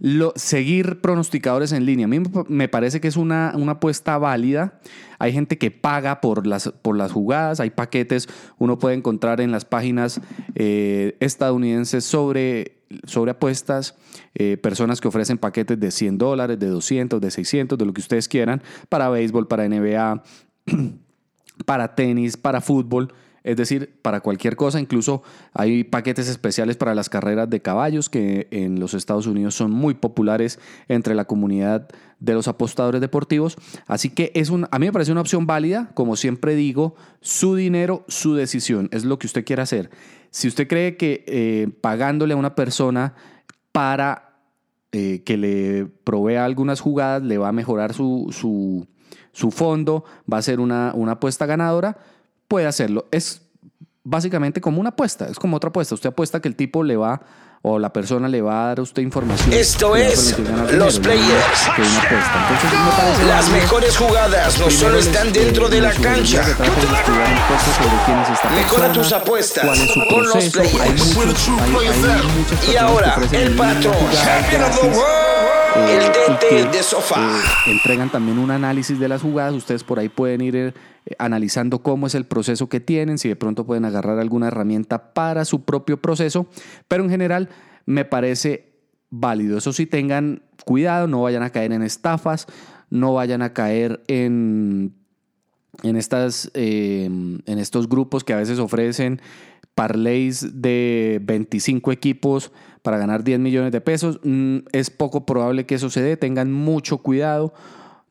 lo, 0.04 0.34
seguir 0.36 1.00
pronosticadores 1.00 1.72
en 1.72 1.86
línea. 1.86 2.06
A 2.06 2.10
mí 2.10 2.20
me 2.48 2.68
parece 2.68 3.00
que 3.00 3.08
es 3.08 3.18
una, 3.18 3.54
una, 3.56 3.74
apuesta 3.74 4.18
válida. 4.18 4.80
Hay 5.20 5.32
gente 5.32 5.60
que 5.60 5.70
paga 5.70 6.22
por 6.22 6.48
las, 6.48 6.74
por 6.82 6.98
las 6.98 7.12
jugadas, 7.12 7.60
hay 7.60 7.70
paquetes, 7.70 8.28
uno 8.58 8.80
puede 8.80 8.96
encontrar 8.96 9.40
en 9.42 9.52
las 9.52 9.64
páginas 9.64 10.20
eh, 10.56 11.16
estadounidenses 11.20 12.04
sobre 12.04 12.82
sobre 13.06 13.32
apuestas, 13.32 13.96
eh, 14.36 14.58
personas 14.58 15.00
que 15.00 15.08
ofrecen 15.08 15.38
paquetes 15.38 15.80
de 15.80 15.92
100 15.92 16.18
dólares, 16.18 16.60
de 16.60 16.68
200, 16.68 17.22
de 17.22 17.32
600, 17.32 17.78
de 17.78 17.86
lo 17.86 17.94
que 17.94 18.02
ustedes 18.02 18.28
quieran, 18.28 18.62
para 18.90 19.08
béisbol, 19.08 19.48
para 19.48 19.66
NBA, 19.66 20.22
para 21.66 21.96
tenis, 21.96 22.36
para 22.36 22.60
fútbol. 22.60 23.14
Es 23.44 23.58
decir, 23.58 23.98
para 24.02 24.22
cualquier 24.22 24.56
cosa, 24.56 24.80
incluso 24.80 25.24
hay 25.54 25.84
paquetes 25.84 26.28
especiales 26.28 26.78
para 26.78 26.94
las 26.94 27.10
carreras 27.10 27.50
de 27.50 27.62
caballos 27.62 28.10
que 28.10 28.48
en 28.52 28.80
los 28.80 28.94
Estados 28.94 29.26
Unidos 29.26 29.56
son 29.56 29.72
muy 29.72 29.96
populares 29.96 30.60
entre 30.88 31.16
la 31.16 31.26
comunidad 31.26 31.88
de 32.20 32.34
los 32.34 32.48
apostadores 32.48 33.02
deportivos. 33.02 33.58
Así 33.88 34.10
que 34.10 34.32
es 34.36 34.52
un, 34.52 34.68
a 34.70 34.78
mí 34.80 34.86
me 34.86 34.92
parece 34.92 35.12
una 35.12 35.22
opción 35.22 35.48
válida, 35.48 35.90
como 35.96 36.16
siempre 36.16 36.56
digo, 36.56 36.96
su 37.20 37.56
dinero, 37.56 38.06
su 38.08 38.36
decisión, 38.36 38.90
es 38.92 39.06
lo 39.06 39.18
que 39.18 39.28
usted 39.28 39.44
quiera 39.44 39.64
hacer. 39.64 39.90
Si 40.30 40.48
usted 40.48 40.68
cree 40.68 40.96
que 40.96 41.26
eh, 41.28 41.68
pagándole 41.82 42.34
a 42.36 42.38
una 42.38 42.56
persona 42.56 43.16
para 43.72 44.36
eh, 44.92 45.24
que 45.24 45.38
le 45.38 45.88
provea 46.04 46.46
algunas 46.46 46.80
jugadas 46.80 47.24
le 47.24 47.38
va 47.38 47.48
a 47.48 47.54
mejorar 47.54 47.94
su, 47.94 48.28
su, 48.32 48.88
su 49.32 49.50
fondo, 49.50 50.06
va 50.32 50.38
a 50.38 50.42
ser 50.42 50.60
una, 50.60 50.92
una 50.94 51.14
apuesta 51.14 51.46
ganadora, 51.46 51.98
puede 52.52 52.68
hacerlo. 52.68 53.08
Es 53.12 53.42
básicamente 54.04 54.60
como 54.60 54.82
una 54.82 54.90
apuesta, 54.90 55.26
es 55.30 55.40
como 55.40 55.56
otra 55.56 55.70
apuesta. 55.70 55.96
Usted 55.96 56.10
apuesta 56.10 56.42
que 56.42 56.50
el 56.50 56.58
tipo 56.58 56.84
le 56.84 56.98
va 56.98 57.22
o 57.62 57.80
la 57.80 57.94
persona 57.94 58.28
le 58.28 58.42
va 58.42 58.64
a 58.64 58.68
dar 58.68 58.80
a 58.80 58.82
usted 58.82 59.02
información. 59.04 59.54
Esto 59.54 59.96
es 59.96 60.38
Los 60.74 61.00
Players. 61.00 61.70
Entonces, 61.78 63.26
Las 63.26 63.50
mejores 63.52 63.96
jugadas 63.96 64.60
no 64.60 64.70
solo 64.70 64.98
están 64.98 65.32
dentro 65.32 65.70
de 65.70 65.80
la 65.80 65.94
cancha. 65.94 66.44
Mejora 68.54 68.92
tus 68.92 69.14
apuestas 69.14 69.66
con 70.10 70.26
Los 70.26 70.50
Players. 70.50 71.18
y 72.70 72.76
ahora, 72.76 73.16
el 73.32 73.56
patrón. 73.56 73.96
El 75.74 76.04
DT 76.12 76.70
de 76.76 76.84
sofá. 76.84 77.16
Eh, 77.16 77.72
entregan 77.72 78.10
también 78.10 78.38
un 78.40 78.52
análisis 78.52 79.00
de 79.00 79.08
las 79.08 79.22
jugadas. 79.22 79.54
Ustedes 79.54 79.86
por 79.86 80.00
ahí 80.00 80.10
pueden 80.10 80.42
ir 80.42 80.56
eh, 80.58 80.74
analizando 81.18 81.82
cómo 81.82 82.08
es 82.08 82.16
el 82.16 82.26
proceso 82.26 82.70
que 82.70 82.80
tienen, 82.80 83.18
si 83.18 83.28
de 83.28 83.36
pronto 83.36 83.66
pueden 83.66 83.86
agarrar 83.86 84.20
alguna 84.20 84.48
herramienta 84.48 85.14
para 85.14 85.46
su 85.46 85.64
propio 85.64 86.02
proceso. 86.02 86.48
Pero 86.88 87.04
en 87.04 87.10
general 87.10 87.50
me 87.86 88.06
parece 88.06 88.72
válido. 89.10 89.58
Eso 89.58 89.74
sí, 89.74 89.86
tengan 89.86 90.44
cuidado, 90.66 91.08
no 91.08 91.22
vayan 91.24 91.44
a 91.44 91.50
caer 91.50 91.74
en 91.74 91.84
estafas, 91.84 92.48
no 92.90 93.14
vayan 93.14 93.42
a 93.42 93.54
caer 93.54 94.04
en, 94.08 94.94
en, 95.84 95.96
estas, 95.96 96.52
eh, 96.54 97.06
en 97.06 97.58
estos 97.60 97.90
grupos 97.90 98.24
que 98.24 98.34
a 98.34 98.38
veces 98.38 98.60
ofrecen 98.60 99.22
parlays 99.76 100.62
de 100.62 101.20
25 101.24 101.92
equipos 101.92 102.52
para 102.82 102.98
ganar 102.98 103.24
10 103.24 103.40
millones 103.40 103.72
de 103.72 103.82
pesos. 103.82 104.20
Mm, 104.24 104.58
es 104.72 104.90
poco 104.90 105.26
probable 105.26 105.66
que 105.66 105.76
eso 105.76 105.90
se 105.90 106.02
dé, 106.02 106.18
tengan 106.18 106.52
mucho 106.52 107.00
cuidado, 107.00 107.54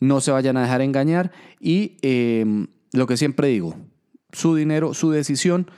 no 0.00 0.20
se 0.20 0.30
vayan 0.30 0.56
a 0.56 0.62
dejar 0.62 0.80
engañar 0.80 1.32
y 1.61 1.97
em, 2.02 2.68
lo 2.92 3.06
que 3.06 3.16
siempre 3.16 3.49
digo, 3.49 3.76
su 4.32 4.54
dinero, 4.54 4.94
su 4.94 5.11
decisión, 5.11 5.70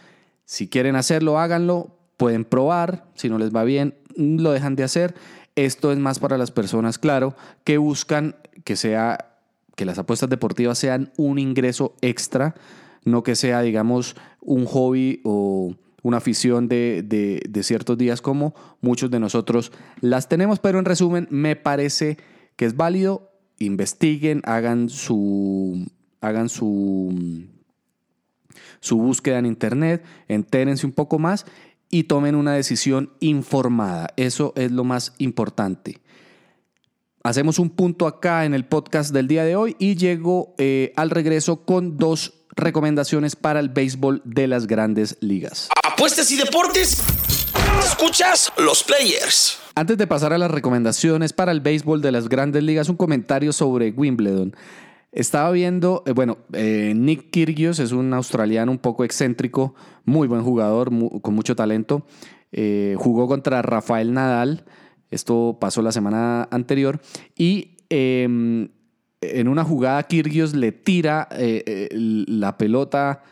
si 0.45 0.69
quieren 0.69 0.97
hacerlo, 0.97 1.39
háganlo, 1.39 1.97
pueden 2.17 2.45
probar, 2.45 3.07
si 3.15 3.29
no 3.29 3.39
les 3.39 3.55
va 3.55 3.65
bien, 3.65 3.95
lo 4.17 4.53
dejan 4.53 4.77
de 4.77 4.85
hacer. 4.85 5.15
Esto 5.57 5.93
es 5.93 5.99
más 5.99 6.19
para 6.19 6.39
las 6.39 6.51
personas, 6.51 6.99
claro, 6.99 7.35
que 7.65 7.79
buscan 7.79 8.37
que 8.65 8.77
sea 8.77 9.33
que 9.77 9.85
las 9.85 9.99
apuestas 9.99 10.29
deportivas 10.29 10.79
sean 10.79 11.13
un 11.17 11.39
ingreso 11.39 11.97
extra, 12.01 12.55
no 13.05 13.23
que 13.23 13.35
sea, 13.35 13.63
digamos, 13.63 14.17
un 14.41 14.67
hobby 14.67 15.21
o 15.25 15.75
una 16.03 16.19
afición 16.19 16.69
de, 16.69 17.41
ciertos 17.63 17.97
días 17.97 18.21
como 18.21 18.55
muchos 18.81 19.11
de 19.11 19.21
nosotros 19.21 19.73
las 20.01 20.29
tenemos, 20.29 20.59
pero 20.59 20.79
en 20.79 20.85
resumen 20.85 21.27
me 21.31 21.57
parece 21.57 22.19
que 22.57 22.67
es 22.67 22.77
válido, 22.77 23.31
investiguen, 23.59 24.43
hagan 24.45 24.89
su, 24.89 25.87
hagan 26.23 26.49
su, 26.49 27.47
su 28.81 28.97
búsqueda 28.97 29.39
en 29.39 29.47
internet, 29.47 30.03
entérense 30.29 30.87
un 30.87 30.93
poco 30.93 31.19
más 31.19 31.45
y 31.91 32.05
tomen 32.05 32.35
una 32.35 32.55
decisión 32.55 33.13
informada. 33.21 34.09
Eso 34.17 34.55
es 34.57 34.73
lo 34.73 34.85
más 34.85 35.13
importante. 35.19 36.01
Hacemos 37.25 37.59
un 37.59 37.71
punto 37.71 38.07
acá 38.07 38.45
en 38.45 38.55
el 38.55 38.65
podcast 38.65 39.13
del 39.13 39.29
día 39.29 39.45
de 39.45 39.55
hoy 39.55 39.77
y 39.79 39.95
llego 39.95 40.55
eh, 40.59 40.93
al 40.97 41.11
regreso 41.11 41.65
con 41.65 41.97
dos 41.97 42.33
recomendaciones 42.57 43.37
para 43.37 43.61
el 43.61 43.69
béisbol 43.69 44.23
de 44.25 44.47
las 44.47 44.67
grandes 44.67 45.19
ligas. 45.21 45.69
Apuestas 45.85 46.31
y 46.33 46.37
deportes. 46.37 47.03
Escuchas 47.79 48.53
los 48.59 48.83
players. 48.83 49.59
Antes 49.75 49.99
de 49.99 50.07
pasar 50.07 50.33
a 50.33 50.39
las 50.39 50.51
recomendaciones 50.51 51.33
para 51.33 51.53
el 51.53 51.61
béisbol 51.61 52.03
de 52.03 52.13
las 52.13 52.29
grandes 52.29 52.63
ligas, 52.63 52.89
un 52.89 52.97
comentario 52.97 53.53
sobre 53.53 53.91
Wimbledon. 53.91 54.55
Estaba 55.13 55.51
viendo, 55.51 56.03
eh, 56.07 56.13
bueno, 56.13 56.39
eh, 56.55 56.95
Nick 56.97 57.31
Kyrgios 57.31 57.79
es 57.81 57.93
un 57.93 58.15
australiano 58.15 58.73
un 58.73 58.79
poco 58.79 59.05
excéntrico, 59.05 59.75
muy 60.07 60.27
buen 60.27 60.43
jugador, 60.43 60.91
con 61.21 61.35
mucho 61.35 61.55
talento. 61.55 62.07
Eh, 62.51 62.95
jugó 62.97 63.29
contra 63.29 63.61
Rafael 63.61 64.15
Nadal, 64.15 64.65
esto 65.11 65.59
pasó 65.61 65.83
la 65.83 65.93
semana 65.93 66.49
anterior, 66.51 67.03
y 67.37 67.77
em, 67.91 68.71
en 69.21 69.49
una 69.49 69.65
jugada 69.65 70.03
Kirgios 70.05 70.55
le 70.55 70.73
tira 70.73 71.29
la 71.31 72.57
pelota, 72.57 73.23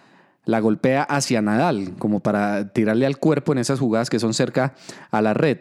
la 0.45 0.61
golpea 0.61 1.03
hacia 1.03 1.41
Nadal, 1.41 1.97
como 1.99 2.21
para 2.21 2.75
tirarle 2.75 3.07
al 3.07 3.17
cuerpo 3.17 3.53
en 3.53 3.59
esas 3.59 3.81
jugadas 3.81 4.11
que 4.11 4.19
son 4.19 4.35
cerca 4.35 4.75
a 5.11 5.23
la 5.23 5.33
red. 5.33 5.61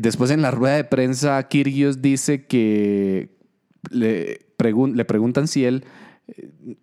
Después 0.00 0.30
en 0.30 0.42
la 0.42 0.52
rueda 0.52 0.76
de 0.76 0.84
prensa 0.84 1.42
Kirgios 1.48 2.00
dice 2.00 2.46
que 2.46 3.36
le, 3.90 4.45
le 4.72 5.04
preguntan 5.04 5.48
si 5.48 5.64
él, 5.64 5.84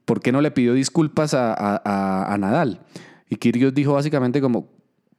¿por 0.06 0.22
qué 0.22 0.32
no 0.32 0.42
le 0.42 0.52
pidió 0.52 0.74
disculpas 0.74 1.34
a, 1.34 2.36
Nadal? 2.40 2.82
Y 3.30 3.38
Kirgios 3.38 3.74
dijo 3.74 3.94
básicamente 3.94 4.42
como, 4.42 4.70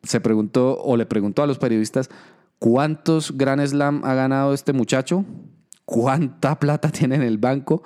se 0.03 0.21
preguntó 0.21 0.79
o 0.81 0.97
le 0.97 1.07
preguntó 1.07 1.43
a 1.43 1.47
los 1.47 1.59
periodistas, 1.59 2.11
¿cuántos 2.59 3.37
Grand 3.37 3.65
Slam 3.67 4.03
ha 4.05 4.15
ganado 4.15 4.55
este 4.55 4.73
muchacho? 4.73 5.25
cuánta 5.85 6.59
plata 6.59 6.89
tiene 6.93 7.17
en 7.17 7.23
el 7.23 7.39
banco, 7.39 7.83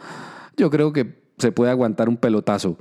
yo 0.56 0.70
creo 0.70 0.92
que 0.92 1.18
se 1.38 1.52
puede 1.52 1.70
aguantar 1.70 2.08
un 2.08 2.16
pelotazo. 2.16 2.78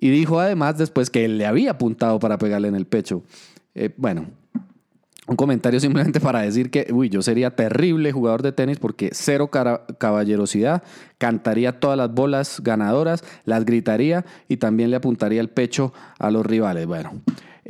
Y 0.00 0.10
dijo 0.10 0.40
además 0.40 0.78
después 0.78 1.10
que 1.10 1.24
él 1.24 1.38
le 1.38 1.46
había 1.46 1.72
apuntado 1.72 2.18
para 2.18 2.38
pegarle 2.38 2.68
en 2.68 2.76
el 2.76 2.86
pecho. 2.86 3.22
Eh, 3.74 3.92
bueno, 3.96 4.26
un 5.28 5.36
comentario 5.36 5.78
simplemente 5.78 6.20
para 6.20 6.40
decir 6.40 6.70
que, 6.70 6.88
uy, 6.90 7.10
yo 7.10 7.22
sería 7.22 7.54
terrible 7.54 8.12
jugador 8.12 8.42
de 8.42 8.52
tenis 8.52 8.78
porque 8.78 9.10
cero 9.12 9.50
caballerosidad, 9.50 10.82
cantaría 11.18 11.78
todas 11.78 11.98
las 11.98 12.12
bolas 12.12 12.60
ganadoras, 12.64 13.22
las 13.44 13.64
gritaría 13.64 14.24
y 14.48 14.56
también 14.56 14.90
le 14.90 14.96
apuntaría 14.96 15.40
el 15.40 15.50
pecho 15.50 15.92
a 16.18 16.30
los 16.30 16.44
rivales. 16.46 16.86
Bueno, 16.86 17.12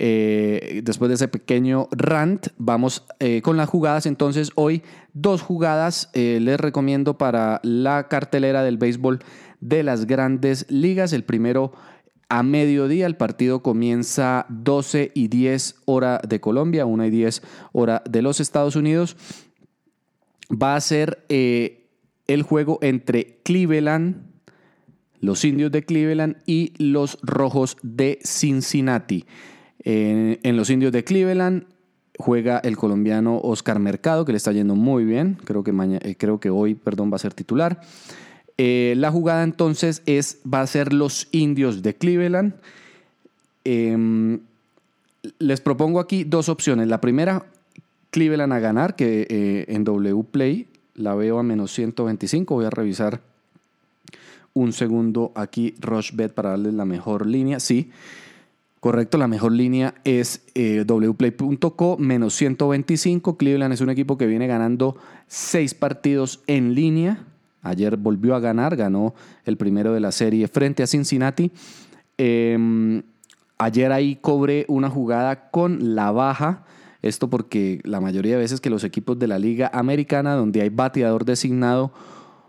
eh, 0.00 0.80
después 0.84 1.08
de 1.08 1.16
ese 1.16 1.26
pequeño 1.26 1.88
rant, 1.90 2.46
vamos 2.56 3.04
eh, 3.18 3.42
con 3.42 3.56
las 3.56 3.68
jugadas. 3.68 4.06
Entonces, 4.06 4.52
hoy 4.54 4.82
dos 5.12 5.42
jugadas 5.42 6.10
eh, 6.14 6.38
les 6.40 6.60
recomiendo 6.60 7.18
para 7.18 7.60
la 7.64 8.06
cartelera 8.06 8.62
del 8.62 8.78
béisbol 8.78 9.18
de 9.60 9.82
las 9.82 10.06
grandes 10.06 10.70
ligas. 10.70 11.12
El 11.12 11.24
primero 11.24 11.72
a 12.28 12.42
mediodía, 12.42 13.06
el 13.06 13.16
partido 13.16 13.62
comienza 13.62 14.46
12 14.48 15.12
y 15.14 15.28
10 15.28 15.76
hora 15.86 16.20
de 16.26 16.40
Colombia, 16.40 16.84
1 16.84 17.06
y 17.06 17.10
10 17.10 17.42
hora 17.72 18.02
de 18.08 18.22
los 18.22 18.40
Estados 18.40 18.76
Unidos. 18.76 19.16
Va 20.50 20.76
a 20.76 20.80
ser 20.80 21.24
el 21.28 22.42
juego 22.42 22.78
entre 22.82 23.40
Cleveland, 23.42 24.28
los 25.20 25.44
indios 25.44 25.72
de 25.72 25.84
Cleveland 25.84 26.36
y 26.46 26.72
los 26.78 27.18
rojos 27.22 27.76
de 27.82 28.18
Cincinnati. 28.22 29.24
En, 29.80 30.56
los 30.56 30.70
indios 30.70 30.92
de 30.92 31.04
Cleveland 31.04 31.64
juega 32.18 32.58
el 32.58 32.76
colombiano 32.76 33.38
Oscar 33.38 33.78
Mercado, 33.78 34.24
que 34.24 34.32
le 34.32 34.38
está 34.38 34.52
yendo 34.52 34.74
muy 34.74 35.04
bien. 35.04 35.38
Creo 35.44 35.64
que, 35.64 35.72
eh, 36.02 36.16
creo 36.18 36.40
que 36.40 36.50
hoy 36.50 36.74
perdón, 36.74 37.10
va 37.10 37.16
a 37.16 37.20
ser 37.20 37.32
titular. 37.32 37.80
Eh, 38.58 38.94
la 38.96 39.12
jugada 39.12 39.44
entonces 39.44 40.02
es, 40.06 40.38
va 40.42 40.60
a 40.60 40.66
ser 40.66 40.92
los 40.92 41.28
indios 41.30 41.82
de 41.82 41.94
Cleveland. 41.94 42.54
Em, 43.64 44.40
les 45.38 45.60
propongo 45.60 46.00
aquí 46.00 46.24
dos 46.24 46.48
opciones. 46.48 46.88
La 46.88 47.00
primera, 47.00 47.46
Cleveland 48.10 48.52
a 48.52 48.58
ganar, 48.58 48.96
que 48.96 49.26
eh, 49.30 49.64
en 49.68 49.84
W 49.84 50.24
Play 50.24 50.66
la 50.94 51.14
veo 51.14 51.38
a 51.38 51.42
menos 51.42 51.72
125. 51.72 52.54
Voy 52.54 52.64
a 52.64 52.70
revisar 52.70 53.20
un 54.54 54.72
segundo 54.72 55.30
aquí 55.36 55.74
Rochebet 55.78 56.32
para 56.32 56.50
darles 56.50 56.74
la 56.74 56.84
mejor 56.84 57.26
línea. 57.26 57.60
Sí. 57.60 57.90
Correcto, 58.80 59.18
la 59.18 59.26
mejor 59.26 59.52
línea 59.52 59.94
es 60.04 60.42
eh, 60.54 60.84
wplay.co 60.86 61.96
menos 61.98 62.34
125. 62.34 63.36
Cleveland 63.36 63.74
es 63.74 63.80
un 63.80 63.90
equipo 63.90 64.16
que 64.16 64.26
viene 64.26 64.46
ganando 64.46 64.96
seis 65.26 65.74
partidos 65.74 66.40
en 66.46 66.74
línea. 66.74 67.24
Ayer 67.62 67.96
volvió 67.96 68.34
a 68.34 68.40
ganar, 68.40 68.76
ganó 68.76 69.14
el 69.44 69.56
primero 69.56 69.92
de 69.92 70.00
la 70.00 70.12
serie 70.12 70.48
frente 70.48 70.82
a 70.82 70.86
Cincinnati. 70.86 71.50
Em, 72.16 73.02
ayer 73.58 73.92
ahí 73.92 74.16
cobré 74.16 74.64
una 74.68 74.90
jugada 74.90 75.50
con 75.50 75.94
la 75.94 76.10
baja. 76.12 76.64
Esto 77.02 77.30
porque 77.30 77.80
la 77.84 78.00
mayoría 78.00 78.32
de 78.32 78.42
veces 78.42 78.60
que 78.60 78.70
los 78.70 78.84
equipos 78.84 79.18
de 79.18 79.28
la 79.28 79.38
Liga 79.38 79.70
Americana, 79.72 80.34
donde 80.34 80.62
hay 80.62 80.68
bateador 80.68 81.24
designado, 81.24 81.92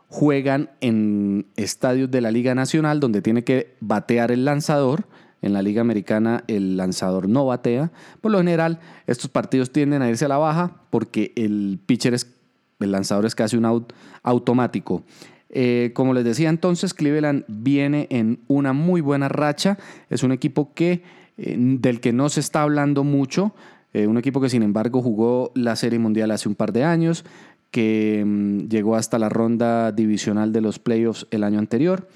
juegan 0.08 0.72
en 0.82 1.46
estadios 1.56 2.10
de 2.10 2.22
la 2.22 2.32
Liga 2.32 2.56
Nacional, 2.56 3.00
donde 3.00 3.22
tiene 3.22 3.44
que 3.44 3.76
batear 3.80 4.32
el 4.32 4.46
lanzador. 4.46 5.06
En 5.42 5.54
la 5.54 5.62
Liga 5.62 5.80
Americana 5.80 6.44
el 6.48 6.76
lanzador 6.76 7.30
no 7.30 7.46
batea. 7.46 7.92
Por 8.20 8.32
lo 8.32 8.40
general, 8.40 8.80
estos 9.08 9.30
partidos 9.30 9.72
tienden 9.72 10.02
a 10.02 10.10
irse 10.10 10.26
a 10.26 10.28
la 10.28 10.38
baja 10.38 10.82
porque 10.90 11.32
el 11.36 11.80
pitcher 11.86 12.14
es, 12.14 12.39
el 12.80 12.92
lanzador 12.92 13.26
es 13.26 13.36
casi 13.36 13.58
un 13.58 13.66
out 13.66 13.94
automático. 14.24 15.04
Eh, 15.50 15.92
como 15.94 16.14
les 16.14 16.24
decía 16.24 16.50
entonces, 16.50 16.94
Cleveland 16.94 17.44
viene 17.48 18.08
en 18.10 18.40
una 18.48 18.74
muy 18.74 19.02
buena 19.02 19.30
racha. 19.30 19.78
Es 20.10 20.24
un 20.24 20.32
equipo 20.32 20.74
que, 20.74 21.04
eh, 21.38 21.56
del 21.58 22.00
que 22.00 22.14
no 22.14 22.30
se 22.30 22.40
está 22.40 22.62
hablando 22.62 23.04
mucho. 23.04 23.54
Eh, 23.94 24.08
un 24.08 24.18
equipo 24.18 24.40
que 24.40 24.50
sin 24.50 24.64
embargo 24.64 25.02
jugó 25.02 25.52
la 25.56 25.76
Serie 25.76 26.00
Mundial 26.00 26.32
hace 26.32 26.48
un 26.48 26.56
par 26.56 26.72
de 26.72 26.84
años, 26.84 27.26
que 27.72 28.24
mm, 28.26 28.68
llegó 28.68 28.96
hasta 28.96 29.18
la 29.18 29.30
ronda 29.30 29.92
divisional 29.92 30.54
de 30.54 30.62
los 30.62 30.78
playoffs 30.78 31.28
el 31.32 31.44
año 31.44 31.60
anterior 31.60 32.08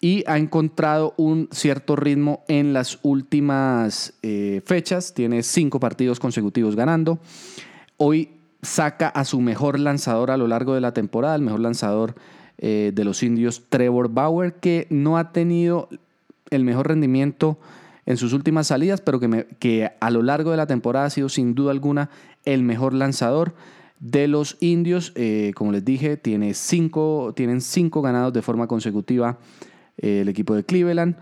y 0.00 0.24
ha 0.26 0.36
encontrado 0.36 1.14
un 1.16 1.48
cierto 1.52 1.94
ritmo 1.94 2.42
en 2.48 2.72
las 2.72 2.98
últimas 3.02 4.14
fechas. 4.64 5.14
Tiene 5.14 5.44
cinco 5.44 5.78
partidos 5.78 6.18
consecutivos 6.18 6.74
ganando. 6.74 7.20
Hoy 7.98 8.41
saca 8.62 9.08
a 9.08 9.24
su 9.24 9.40
mejor 9.40 9.78
lanzador 9.78 10.30
a 10.30 10.36
lo 10.36 10.46
largo 10.46 10.74
de 10.74 10.80
la 10.80 10.94
temporada, 10.94 11.34
el 11.34 11.42
mejor 11.42 11.60
lanzador 11.60 12.14
eh, 12.58 12.92
de 12.94 13.04
los 13.04 13.22
indios 13.24 13.64
Trevor 13.68 14.08
Bauer, 14.08 14.54
que 14.54 14.86
no 14.88 15.18
ha 15.18 15.32
tenido 15.32 15.88
el 16.50 16.64
mejor 16.64 16.88
rendimiento 16.88 17.58
en 18.06 18.16
sus 18.16 18.32
últimas 18.32 18.68
salidas, 18.68 19.00
pero 19.00 19.18
que, 19.18 19.48
que 19.58 19.90
a 20.00 20.10
lo 20.10 20.22
largo 20.22 20.52
de 20.52 20.56
la 20.56 20.66
temporada 20.66 21.06
ha 21.06 21.10
sido 21.10 21.28
sin 21.28 21.54
duda 21.54 21.72
alguna 21.72 22.08
el 22.44 22.62
mejor 22.62 22.94
lanzador 22.94 23.54
de 23.98 24.28
los 24.28 24.58
indios. 24.60 25.12
Eh, 25.16 25.52
como 25.56 25.72
les 25.72 25.84
dije, 25.84 26.16
tiene 26.16 26.54
cinco, 26.54 27.32
tienen 27.34 27.60
cinco 27.60 28.00
ganados 28.00 28.32
de 28.32 28.42
forma 28.42 28.68
consecutiva 28.68 29.38
eh, 29.98 30.20
el 30.20 30.28
equipo 30.28 30.54
de 30.54 30.64
Cleveland. 30.64 31.16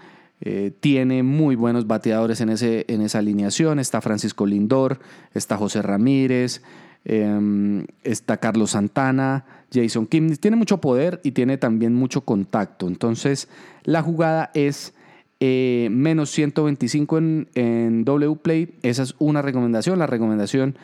tiene 0.80 1.22
muy 1.22 1.54
buenos 1.54 1.86
bateadores 1.86 2.40
en, 2.40 2.48
ese, 2.50 2.86
en 2.88 3.02
esa 3.02 3.18
alineación. 3.18 3.78
Está 3.78 4.00
Francisco 4.00 4.46
Lindor, 4.46 4.98
está 5.34 5.58
José 5.58 5.82
Ramírez, 5.82 6.62
Em, 7.04 7.86
está 8.04 8.36
Carlos 8.36 8.72
Santana, 8.72 9.44
Jason 9.72 10.06
Kim. 10.06 10.36
Tiene 10.36 10.56
mucho 10.56 10.78
poder 10.78 11.20
y 11.22 11.32
tiene 11.32 11.56
también 11.56 11.94
mucho 11.94 12.22
contacto. 12.22 12.88
Entonces, 12.88 13.48
la 13.84 14.02
jugada 14.02 14.50
es 14.54 14.94
eh, 15.40 15.88
menos 15.90 16.30
125 16.30 17.18
en, 17.18 17.48
en 17.54 18.04
W-Play. 18.04 18.74
Esa 18.82 19.02
es 19.02 19.14
una 19.18 19.42
recomendación. 19.42 19.98
La 19.98 20.06
recomendación 20.06 20.76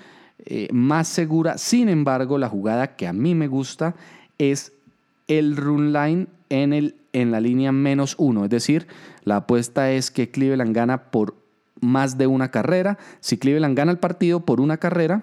eh, 0.45 0.69
más 0.73 1.09
segura. 1.09 1.59
Sin 1.59 1.89
embargo, 1.89 2.39
la 2.39 2.49
jugada 2.49 2.97
que 2.97 3.07
a 3.07 3.13
mí 3.13 3.35
me 3.35 3.49
gusta 3.49 3.95
es 4.39 4.73
el 5.29 5.57
run 5.57 5.93
line 5.93 6.27
en, 6.51 6.73
el, 6.73 6.97
en 7.13 7.31
la 7.31 7.41
línea 7.41 7.73
menos 7.73 8.15
uno. 8.19 8.45
Es 8.45 8.51
decir, 8.51 8.87
la 9.25 9.37
apuesta 9.37 9.91
es 9.93 10.11
que 10.11 10.31
Cleveland 10.31 10.75
gana 10.75 11.11
por 11.11 11.35
más 11.81 12.17
de 12.17 12.27
una 12.27 12.51
carrera. 12.51 12.99
Si 13.21 13.39
Cleveland 13.39 13.77
gana 13.77 13.93
el 13.93 13.99
partido 13.99 14.41
por 14.41 14.61
una 14.61 14.77
carrera, 14.77 15.23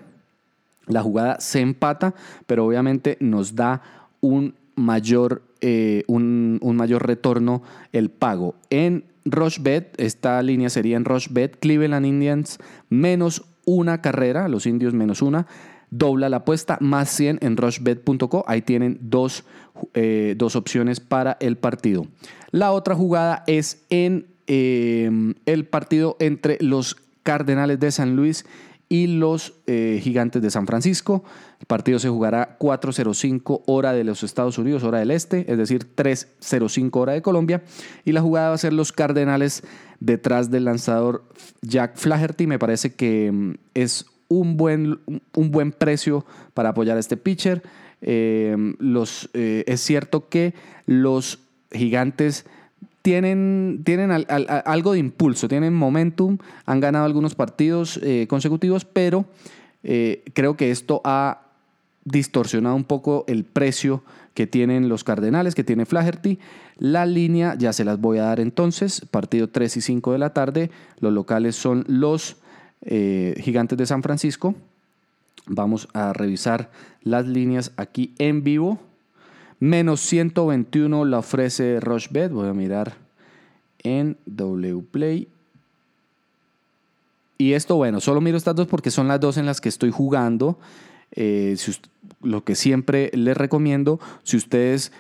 la 0.88 1.02
jugada 1.02 1.40
se 1.40 1.62
empata, 1.62 2.14
pero 2.46 2.66
obviamente 2.66 3.18
nos 3.20 3.56
da 3.56 3.82
un 4.22 4.56
mayor, 4.76 5.44
eh, 5.62 6.04
un, 6.08 6.60
mayor 6.62 7.06
retorno 7.06 7.64
el 7.92 8.10
pago. 8.10 8.56
En 8.70 9.06
Rushbet, 9.26 9.94
esta 9.98 10.42
línea 10.42 10.70
sería 10.70 10.98
en 10.98 11.06
Rushbet, 11.06 11.60
Cleveland 11.60 12.06
Indians 12.06 12.58
menos 12.90 13.46
una 13.66 14.02
carrera, 14.02 14.48
los 14.48 14.66
indios 14.66 14.94
menos 14.94 15.22
una, 15.22 15.48
dobla 15.90 16.28
la 16.28 16.38
apuesta, 16.38 16.78
más 16.82 17.10
100 17.10 17.40
en 17.42 17.56
rushbet.co, 17.56 18.44
ahí 18.48 18.62
tienen 18.62 18.98
dos, 19.02 19.46
eh, 19.94 20.34
dos, 20.38 20.56
opciones 20.56 21.00
para 21.00 21.38
el 21.40 21.56
partido. 21.56 22.08
La 22.52 22.72
otra 22.72 22.96
jugada 22.96 23.44
es 23.48 23.86
en 23.90 24.28
eh, 24.48 25.10
el 25.46 25.66
partido 25.66 26.18
entre 26.20 26.58
los 26.60 26.98
Cardenales 27.24 27.80
de 27.80 27.92
San 27.92 28.18
Luis 28.18 28.46
y 28.94 29.08
los 29.08 29.56
eh, 29.66 30.00
Gigantes 30.04 30.40
de 30.44 30.52
San 30.52 30.68
Francisco. 30.68 31.24
El 31.60 31.66
partido 31.66 31.98
se 31.98 32.10
jugará 32.10 32.60
4.05 32.60 33.64
hora 33.66 33.92
de 33.92 34.04
los 34.04 34.22
Estados 34.22 34.60
Unidos, 34.60 34.84
hora 34.84 35.00
del 35.00 35.10
este, 35.10 35.52
es 35.52 35.58
decir, 35.58 35.96
3.05 35.96 36.96
hora 36.98 37.14
de 37.14 37.24
Colombia. 37.24 37.64
Y 38.06 38.12
la 38.12 38.22
jugada 38.22 38.50
va 38.50 38.54
a 38.54 38.60
ser 38.60 38.72
los 38.72 38.92
Cardenales 38.92 39.64
detrás 40.00 40.52
del 40.52 40.66
lanzador 40.66 41.24
Jack 41.64 41.96
Flaherty. 41.96 42.46
Me 42.46 42.60
parece 42.60 42.94
que 42.94 43.32
mm, 43.32 43.54
es 43.74 44.06
un 44.28 44.58
buen, 44.58 45.00
un 45.34 45.50
buen 45.50 45.72
precio 45.72 46.24
para 46.54 46.70
apoyar 46.70 46.96
a 46.96 47.00
este 47.00 47.18
pitcher. 47.18 47.64
Eh, 48.04 48.56
los, 48.78 49.28
eh, 49.34 49.64
es 49.66 49.82
cierto 49.82 50.30
que 50.30 50.54
los 50.86 51.40
Gigantes 51.72 52.46
tienen, 53.04 53.82
tienen 53.84 54.12
algo 54.12 54.94
de 54.94 55.00
impulso, 55.00 55.48
tienen 55.48 55.74
momentum, 55.74 56.38
han 56.66 56.80
ganado 56.80 57.06
algunos 57.06 57.36
partidos 57.36 58.00
eh, 58.02 58.26
consecutivos, 58.30 58.86
pero 58.86 59.26
eh, 59.84 60.24
creo 60.34 60.56
que 60.56 60.72
esto 60.72 61.02
ha 61.04 61.42
distorsionado 62.06 62.76
un 62.76 62.86
poco 62.86 63.26
el 63.28 63.44
precio 63.44 64.04
que 64.34 64.48
tienen 64.48 64.88
los 64.88 65.04
Cardenales, 65.04 65.54
que 65.54 65.66
tiene 65.66 65.86
Flaherty. 65.86 66.40
La 66.78 67.06
línea 67.06 67.56
ya 67.56 67.74
se 67.74 67.84
las 67.84 68.00
voy 68.00 68.20
a 68.20 68.24
dar 68.24 68.40
entonces, 68.40 69.02
partido 69.12 69.50
3 69.50 69.78
y 69.78 69.82
5 69.82 70.14
de 70.14 70.18
la 70.18 70.32
tarde, 70.32 70.72
los 71.00 71.12
locales 71.12 71.58
son 71.58 71.84
los 71.88 72.38
eh, 72.84 73.36
Gigantes 73.42 73.78
de 73.78 73.86
San 73.86 74.02
Francisco. 74.02 74.56
Vamos 75.46 75.90
a 75.94 76.14
revisar 76.14 76.72
las 77.02 77.28
líneas 77.28 77.74
aquí 77.76 78.14
en 78.18 78.46
vivo. 78.46 78.80
Menos 79.64 80.02
121 80.02 81.06
la 81.06 81.20
ofrece 81.20 81.80
Rochebet. 81.80 82.34
Voy 82.34 82.50
a 82.50 82.54
mirar 82.54 82.96
en 83.82 84.18
WPlay. 84.26 85.30
Y 87.38 87.54
esto, 87.54 87.78
bueno, 87.78 88.02
solo 88.02 88.20
miro 88.20 88.36
estas 88.36 88.58
dos 88.58 88.68
porque 88.68 88.92
son 88.92 89.08
las 89.08 89.22
dos 89.22 89.38
en 89.38 89.46
las 89.46 89.62
que 89.62 89.70
estoy 89.70 89.90
jugando. 89.90 90.60
Eh, 91.14 91.56
lo 92.22 92.44
que 92.44 92.56
siempre 92.56 93.10
les 93.14 93.38
recomiendo, 93.38 94.02
si 94.24 94.36
ustedes 94.36 94.92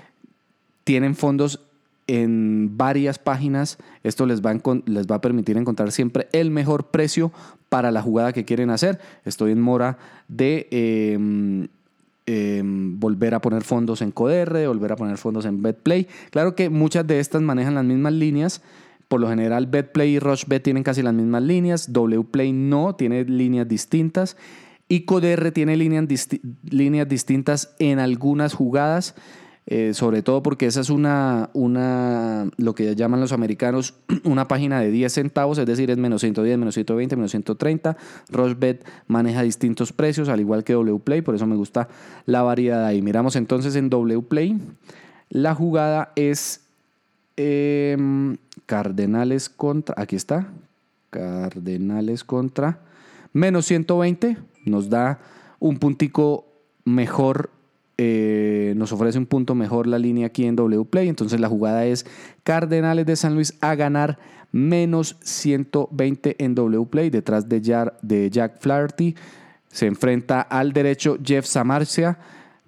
tienen 0.86 1.16
fondos 1.16 1.60
en 2.08 2.78
varias 2.78 3.20
páginas, 3.20 3.78
esto 4.04 4.26
les 4.26 4.42
va, 4.42 4.52
a, 4.52 4.62
les 4.86 5.08
va 5.08 5.16
a 5.18 5.22
permitir 5.22 5.58
encontrar 5.58 5.92
siempre 5.92 6.30
el 6.32 6.52
mejor 6.52 6.86
precio 6.86 7.34
para 7.68 7.92
la 7.92 8.02
jugada 8.02 8.32
que 8.32 8.46
quieren 8.46 8.70
hacer. 8.70 9.02
Estoy 9.26 9.52
en 9.52 9.60
mora 9.60 9.98
de... 10.30 10.70
Em, 10.72 11.68
Em, 12.26 13.00
volver 13.02 13.34
a 13.34 13.42
poner 13.42 13.64
fondos 13.64 14.02
en 14.02 14.12
Codr, 14.12 14.66
volver 14.68 14.94
a 14.94 14.96
poner 14.96 15.18
fondos 15.18 15.46
en 15.46 15.62
BetPlay. 15.62 16.08
Claro 16.30 16.56
que 16.56 16.70
muchas 16.70 17.06
de 17.06 17.20
estas 17.20 17.42
manejan 17.42 17.76
las 17.76 17.84
mismas 17.84 18.14
líneas. 18.14 18.62
Por 19.10 19.20
lo 19.20 19.28
general, 19.28 19.68
BetPlay 19.68 20.16
y 20.16 20.20
RushBet 20.20 20.64
tienen 20.64 20.84
casi 20.84 21.02
las 21.02 21.14
mismas 21.14 21.44
líneas. 21.44 21.92
WPlay 21.92 22.54
no, 22.54 22.96
tiene 22.96 23.26
líneas 23.26 23.68
distintas. 23.68 24.38
Y 24.88 25.02
Codr 25.02 25.52
tiene 25.52 25.76
líneas, 25.76 26.06
líneas 26.70 27.10
distintas 27.10 27.76
en 27.80 28.00
algunas 28.00 28.54
jugadas. 28.54 29.16
Eh, 29.66 29.94
sobre 29.94 30.22
todo 30.24 30.44
porque 30.44 30.66
esa 30.66 30.82
es 30.82 30.90
una, 30.90 31.50
una, 31.54 32.50
lo 32.58 32.76
que 32.76 32.96
llaman 32.96 33.22
los 33.22 33.32
americanos, 33.32 33.94
una 34.24 34.48
página 34.48 34.82
de 34.82 34.92
10 34.92 35.14
centavos, 35.14 35.58
es 35.58 35.66
decir, 35.66 35.90
es 35.90 35.98
menos 35.98 36.22
110, 36.22 36.58
menos 36.58 36.74
120, 36.74 37.16
menos 37.16 37.32
130. 37.32 37.98
Rushbet 38.30 38.86
maneja 39.08 39.42
distintos 39.42 39.94
precios, 39.94 40.28
al 40.28 40.42
igual 40.42 40.64
que 40.64 40.76
WPlay, 40.76 41.22
por 41.22 41.36
eso 41.36 41.48
me 41.48 41.56
gusta 41.56 41.88
la 42.26 42.42
variedad 42.42 42.86
ahí. 42.86 43.02
Miramos 43.02 43.36
entonces 43.36 43.76
en 43.76 43.90
WPlay. 43.90 44.60
La 45.30 45.56
jugada 45.56 46.12
es 46.16 46.62
em, 47.38 48.38
Cardenales 48.66 49.50
contra, 49.50 49.96
aquí 49.98 50.16
está, 50.16 50.48
Cardenales 51.10 52.24
contra 52.24 52.80
menos 53.34 53.66
120, 53.66 54.38
nos 54.66 54.90
da 54.90 55.20
un 55.60 55.78
puntico 55.78 56.46
mejor 56.86 57.50
eh, 57.98 58.74
nos 58.76 58.92
ofrece 58.92 59.18
un 59.18 59.26
punto 59.26 59.56
mejor 59.56 59.88
la 59.88 60.00
línea 60.00 60.28
aquí 60.28 60.46
en 60.46 60.56
WPlay. 60.56 61.10
Entonces 61.10 61.40
la 61.40 61.50
jugada 61.50 61.86
es 61.86 62.06
Cardenales 62.44 63.06
de 63.06 63.16
San 63.16 63.36
Luis 63.36 63.54
a 63.62 63.76
ganar 63.76 64.18
menos 64.52 65.18
120 65.22 66.44
en 66.44 66.56
WPlay 66.56 67.10
detrás 67.10 67.50
de, 67.50 67.60
de 68.02 68.30
Jack 68.30 68.62
Flaherty. 68.62 69.16
Se 69.70 69.88
enfrenta 69.88 70.42
al 70.42 70.74
derecho 70.74 71.18
Jeff 71.24 71.46
Samarcia, 71.46 72.20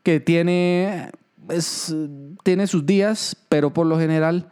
que 0.03 0.19
tiene, 0.19 1.11
tiene 2.43 2.67
sus 2.67 2.85
días, 2.85 3.37
pero 3.49 3.71
por 3.71 3.85
lo 3.85 3.99
general 3.99 4.49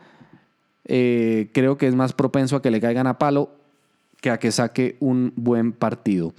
eh, 0.86 1.50
creo 1.54 1.78
que 1.78 1.88
es 1.88 1.96
más 1.96 2.14
propenso 2.14 2.56
a 2.56 2.62
que 2.62 2.72
le 2.72 2.82
caigan 2.82 3.08
a 3.08 3.18
palo 3.18 3.50
que 4.22 4.30
a 4.30 4.40
que 4.40 4.52
saque 4.52 4.96
un 5.00 5.34
buen 5.36 5.74
partido. 5.74 6.34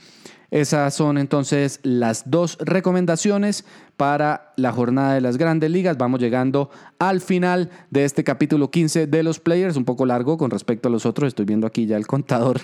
Esas 0.55 0.95
son 0.95 1.19
entonces 1.19 1.81
las 1.83 2.31
dos 2.31 2.59
recomendaciones 2.61 3.65
para 3.97 4.53
la 4.55 4.71
jornada 4.71 5.15
de 5.15 5.21
las 5.21 5.37
grandes 5.37 5.69
ligas. 5.69 5.99
Vamos 5.99 6.21
llegando 6.21 6.71
al 7.01 7.21
final 7.21 7.71
de 7.91 8.05
este 8.05 8.23
capítulo 8.23 8.71
15 8.71 9.09
de 9.09 9.23
los 9.25 9.41
players, 9.41 9.77
un 9.77 9.85
poco 9.85 10.07
largo 10.07 10.39
con 10.39 10.53
respecto 10.53 10.87
a 10.87 10.93
los 10.93 11.07
otros. 11.07 11.27
Estoy 11.27 11.45
viendo 11.45 11.67
aquí 11.67 11.87
ya 11.87 11.97
el 11.97 12.07
contador 12.07 12.61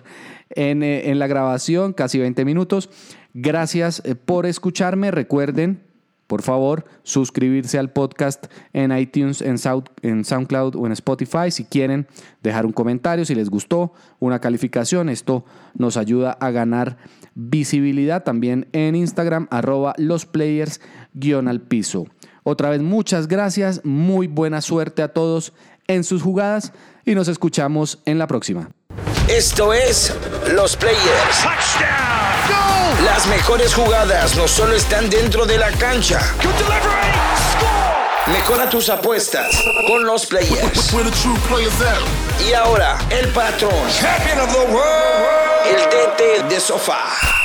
en, 0.50 0.84
eh, 0.84 1.10
en 1.10 1.18
la 1.18 1.26
grabación, 1.26 1.92
casi 1.92 2.20
20 2.20 2.44
minutos. 2.44 2.90
Gracias 3.34 4.02
eh, 4.04 4.14
por 4.14 4.46
escucharme. 4.46 5.10
Recuerden 5.10 5.89
por 6.30 6.42
favor, 6.42 6.84
suscribirse 7.02 7.76
al 7.76 7.90
podcast 7.90 8.46
en 8.72 8.96
iTunes, 8.96 9.42
en, 9.42 9.58
SoundCloud 9.58 10.76
o 10.76 10.86
en 10.86 10.92
Spotify. 10.92 11.50
Si 11.50 11.64
quieren 11.64 12.06
dejar 12.40 12.66
un 12.66 12.72
comentario, 12.72 13.24
si 13.24 13.34
les 13.34 13.50
gustó, 13.50 13.94
una 14.20 14.38
calificación, 14.38 15.08
esto 15.08 15.44
nos 15.74 15.96
ayuda 15.96 16.30
a 16.30 16.52
ganar 16.52 16.98
visibilidad. 17.34 18.22
También 18.22 18.68
en 18.70 18.94
Instagram, 18.94 19.48
arroba 19.50 19.92
los 19.98 20.24
players 20.24 20.80
guion 21.14 21.48
al 21.48 21.62
piso. 21.62 22.06
Otra 22.44 22.70
vez, 22.70 22.80
muchas 22.80 23.26
gracias, 23.26 23.80
muy 23.84 24.28
buena 24.28 24.60
suerte 24.60 25.02
a 25.02 25.08
todos 25.08 25.52
en 25.88 26.04
sus 26.04 26.22
jugadas 26.22 26.72
y 27.04 27.16
nos 27.16 27.26
escuchamos 27.26 28.02
en 28.04 28.18
la 28.18 28.28
próxima. 28.28 28.70
Esto 29.30 29.72
es 29.72 30.12
Los 30.48 30.76
Players. 30.76 30.98
Las 33.04 33.28
mejores 33.28 33.72
jugadas 33.72 34.34
no 34.34 34.48
solo 34.48 34.74
están 34.74 35.08
dentro 35.08 35.46
de 35.46 35.56
la 35.56 35.70
cancha. 35.70 36.20
Mejora 38.26 38.68
tus 38.68 38.88
apuestas 38.90 39.62
con 39.86 40.04
los 40.04 40.26
players. 40.26 40.92
Y 42.44 42.54
ahora, 42.54 42.98
el 43.08 43.28
patrón. 43.28 43.72
El 45.64 45.76
DT 45.84 46.48
de 46.48 46.58
sofá. 46.58 47.39